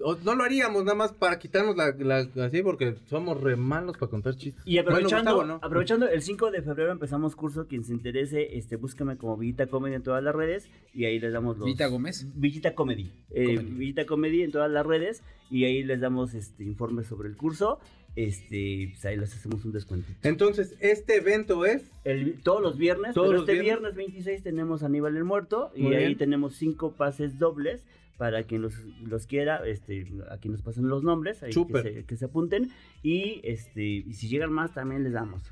[0.00, 3.54] o- o- no lo haríamos nada más para quitarnos la, la- así, porque somos re
[3.56, 4.62] malos para contar chistes.
[4.66, 5.66] Y aprovechando, Bueno, Gustavo, ¿no?
[5.66, 7.66] aprovechando, el 5 de febrero empezamos curso.
[7.66, 11.34] Quien se interese, este, búscame como Villita Comedy en todas las redes y ahí les
[11.34, 11.66] damos los.
[11.66, 12.26] Vita Gómez.
[12.34, 13.10] Villita Comedy.
[13.30, 13.70] Eh, Comedy.
[13.76, 17.78] Villita Comedy en todas las redes y ahí les damos este informes sobre el curso.
[18.14, 20.06] Este, pues ahí les hacemos un descuento.
[20.22, 23.94] Entonces, este evento es El- todos los viernes, Todos pero los este viernes.
[23.94, 27.82] viernes 26 tenemos Aníbal el Muerto y ahí tenemos cinco pases dobles
[28.18, 28.74] para quien los,
[29.08, 32.70] los quiera, este, aquí nos pasan los nombres, ahí que se, que se apunten
[33.02, 35.42] y este y si llegan más también les damos.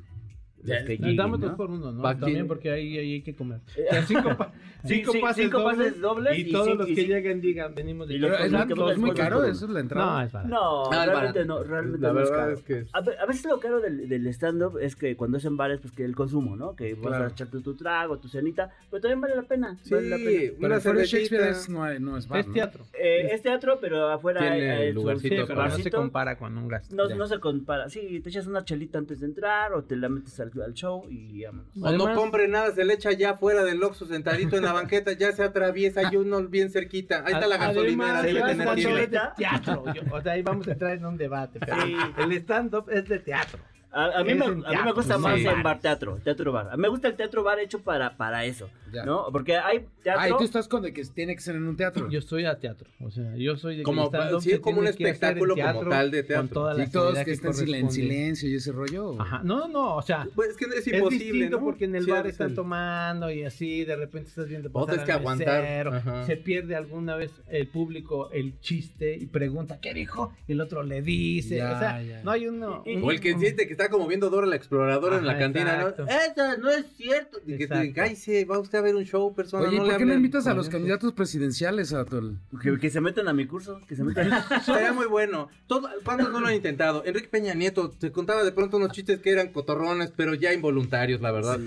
[0.63, 1.47] Ya, que lleguen, damos ¿no?
[1.49, 2.03] dos por uno, ¿no?
[2.03, 3.61] Pa' También porque ahí, ahí hay que comer.
[3.91, 4.53] O sea, cinco, pa-
[4.85, 7.15] Sí, cinco sí, pases, cinco dobles, pases dobles y y todos los y que cinco-
[7.15, 8.53] lleguen digan, venimos de Pero es,
[8.93, 10.07] es muy caro, eso es la entrada.
[10.21, 10.49] No, es barato.
[10.51, 12.57] No, es realmente no, realmente La no es verdad caro.
[12.57, 15.57] es que- A, a veces lo caro del, del stand-up es que cuando es en
[15.59, 16.75] bares, pues que el consumo, ¿no?
[16.77, 17.25] Que vas Claro.
[17.25, 19.77] a echarte tu trago, tu cenita, pero también vale la pena.
[19.83, 20.31] Sí, vale la pena.
[20.61, 22.53] Pero una de Shakespeare es, no, hay- no es bar, Es ¿no?
[22.55, 22.85] teatro.
[22.99, 26.95] Eh, es teatro, pero afuera hay, lugarcito Sí, pero no se compara con un gasto.
[26.97, 27.89] No, no se compara.
[27.91, 31.05] Sí, te echas una chelita antes de entrar o te la metes al, al show
[31.09, 31.67] y vámonos.
[31.77, 34.73] O no Además- compre nada, se le echa ya fuera del Oxxo, sentadito en la
[34.73, 37.23] banqueta, ya se atraviesa, hay uno bien cerquita.
[37.27, 39.85] Ahí está la gasolinera, debe además, tener teatro.
[39.95, 41.61] Yo- o sea, ahí vamos a entrar en un debate.
[41.61, 41.95] pero Sí.
[42.19, 43.61] El stand-up es de teatro.
[43.93, 45.21] A, a mí Es me, a mí me gusta sí.
[45.21, 45.47] más Sí.
[45.47, 46.77] en bar teatro, teatro bar.
[46.79, 49.05] Me gusta el teatro bar hecho para, para eso, Ya.
[49.05, 49.27] ¿no?
[49.33, 50.23] Porque hay teatro...
[50.23, 52.09] Ah, y tú estás con de que tiene que ser en un teatro.
[52.09, 52.89] Yo soy a teatro.
[53.01, 54.09] O sea, yo soy de que Como-
[54.41, 56.47] sí, como un espectáculo como teatro tal de teatro.
[56.81, 59.21] Y todos seriedad que estén silen- en silencio y ese rollo.
[59.21, 59.41] Ajá.
[59.43, 61.65] No, no, o sea, Pues es que es es imposible, distinto ¿no?
[61.65, 64.69] porque en el Sí, bar es están el- tomando y así, de repente estás viendo
[64.73, 66.25] Otra pasar es que aguantar.
[66.27, 70.33] se pierde alguna vez el público el chiste y pregunta, ¿qué dijo?
[70.47, 72.23] Y el otro le dice, Ya, o sea, ya.
[72.23, 72.85] no hay uno...
[72.87, 75.75] un- O el que siente que está como viendo Dora la exploradora en la cantina,
[75.77, 76.05] exacto.
[76.05, 76.11] ¿no?
[76.11, 77.39] Eso no es cierto.
[77.47, 77.83] Y que te Exacto.
[77.85, 79.67] diga, "Ay, sí, va usted a ver un show, persona.
[79.69, 80.73] Oye, no ¿por le qué no invitas a los eso".
[80.77, 84.31] candidatos presidenciales a todo Que, que se metan a mi curso, que se metan...
[84.65, 85.49] Sería muy bueno.
[85.67, 87.03] Todo, ¿Cuántos no lo han intentado?
[87.07, 91.21] Enrique Peña Nieto te contaba de pronto unos chistes que eran cotorrones, pero ya involuntarios,
[91.21, 91.59] la verdad.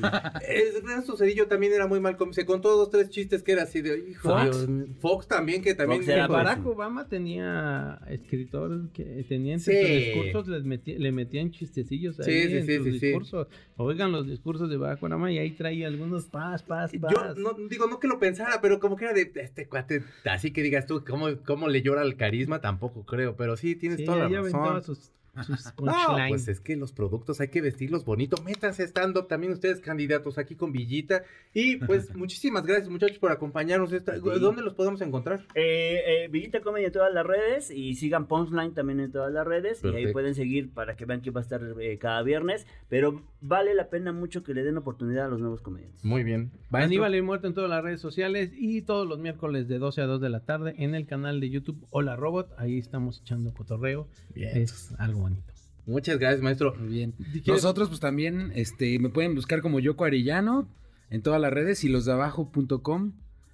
[0.47, 2.17] Eh, Ernesto Cedillo también era muy mal.
[2.31, 3.97] Se contó dos, tres chistes que era así de.
[4.11, 4.67] Hijo, Fox.
[4.67, 4.87] Dios.
[4.99, 6.03] Fox también, que también.
[6.03, 9.71] Fox Barack Obama tenía escritores que tenían Sí.
[9.71, 13.05] entre sus discursos, les le metían chistecillos ahí Sí, sí, en sí, sus sí, sí.
[13.07, 13.47] discursos.
[13.77, 17.11] Oigan los discursos de Barack Obama y ahí traía algunos paz, paz, paz.
[17.13, 20.51] Yo no digo, no que lo pensara, pero como que era de este cuate, así
[20.51, 22.61] que digas tú, ¿cómo, cómo le llora el carisma?
[22.61, 24.83] Tampoco creo, pero sí, tienes toda la razón.
[24.83, 28.37] sus, sus No, pues es que los productos hay que vestirlos bonito.
[28.43, 31.23] Métanse stand-up también ustedes candidatos aquí con Villita.
[31.53, 33.93] Y pues muchísimas gracias muchachos por acompañarnos.
[33.93, 34.17] Esta...
[34.19, 35.45] ¿Dónde los podemos encontrar?
[35.55, 39.45] Eh, eh, Villita Comedy en todas las redes y sigan Punchline también en todas las
[39.45, 42.67] redes y ahí pueden seguir para que vean que va a estar eh, cada viernes,
[42.89, 46.03] pero vale la pena mucho que le den oportunidad a los nuevos comediantes.
[46.03, 46.51] Muy bien.
[46.71, 50.05] Aníbal y Muerto en todas las redes sociales y todos los miércoles de 12 a
[50.05, 52.53] 2 de la tarde en el canal de YouTube Hola Robot.
[52.57, 54.07] Ahí estamos echando cotorreo.
[54.33, 54.57] Bien.
[54.57, 55.53] Es algo bonito.
[55.85, 56.75] Muchas gracias, maestro.
[56.75, 57.11] Muy bien.
[57.11, 60.67] ¿Quieres- Nosotros, pues también, este, me pueden buscar como Yoko Arellano
[61.09, 63.11] en todas las redes y los de abajo.com,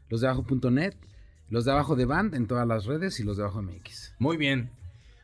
[0.10, 0.94] los de abajo.net,
[1.50, 4.14] los de abajo de band en todas las redes y los de abajo MX.
[4.20, 4.70] Muy bien.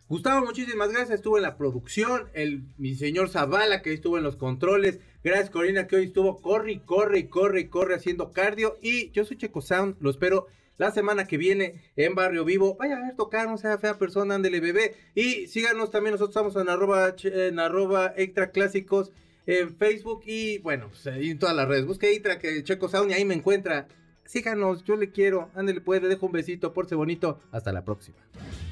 [0.07, 1.11] Gustavo, muchísimas gracias.
[1.17, 2.23] Estuvo en la producción.
[2.33, 4.99] El, mi señor Zavala, que estuvo en los controles.
[5.23, 8.77] Gracias, Corina, que hoy estuvo corre, y corre, y corre, y corre haciendo cardio.
[8.83, 9.95] Y yo soy Checo Sound.
[9.99, 10.45] Lo espero
[10.77, 12.75] la semana que viene en Barrio Vivo.
[12.77, 14.95] Vaya a ver tocar, no sea fea persona, ándele bebé.
[15.15, 16.13] Y síganos también.
[16.13, 17.15] Nosotros estamos en arroba,
[17.63, 19.11] arroba extra clásicos
[19.45, 20.23] en Facebook.
[20.25, 21.85] Y bueno, pues en todas las redes.
[21.85, 23.87] Busque extra que Checo Sound y ahí me encuentra.
[24.25, 25.51] Síganos, yo le quiero.
[25.53, 27.39] Ándele, pues, le dejo un besito, porce bonito.
[27.51, 28.17] Hasta la próxima.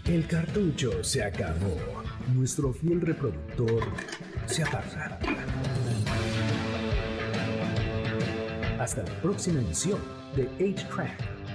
[0.06, 1.78] El cartucho se acabó.
[2.34, 3.84] Nuestro fiel reproductor
[4.47, 5.20] se apaga.
[8.80, 9.99] Hasta la próxima emisión
[10.36, 11.32] de 8-Track,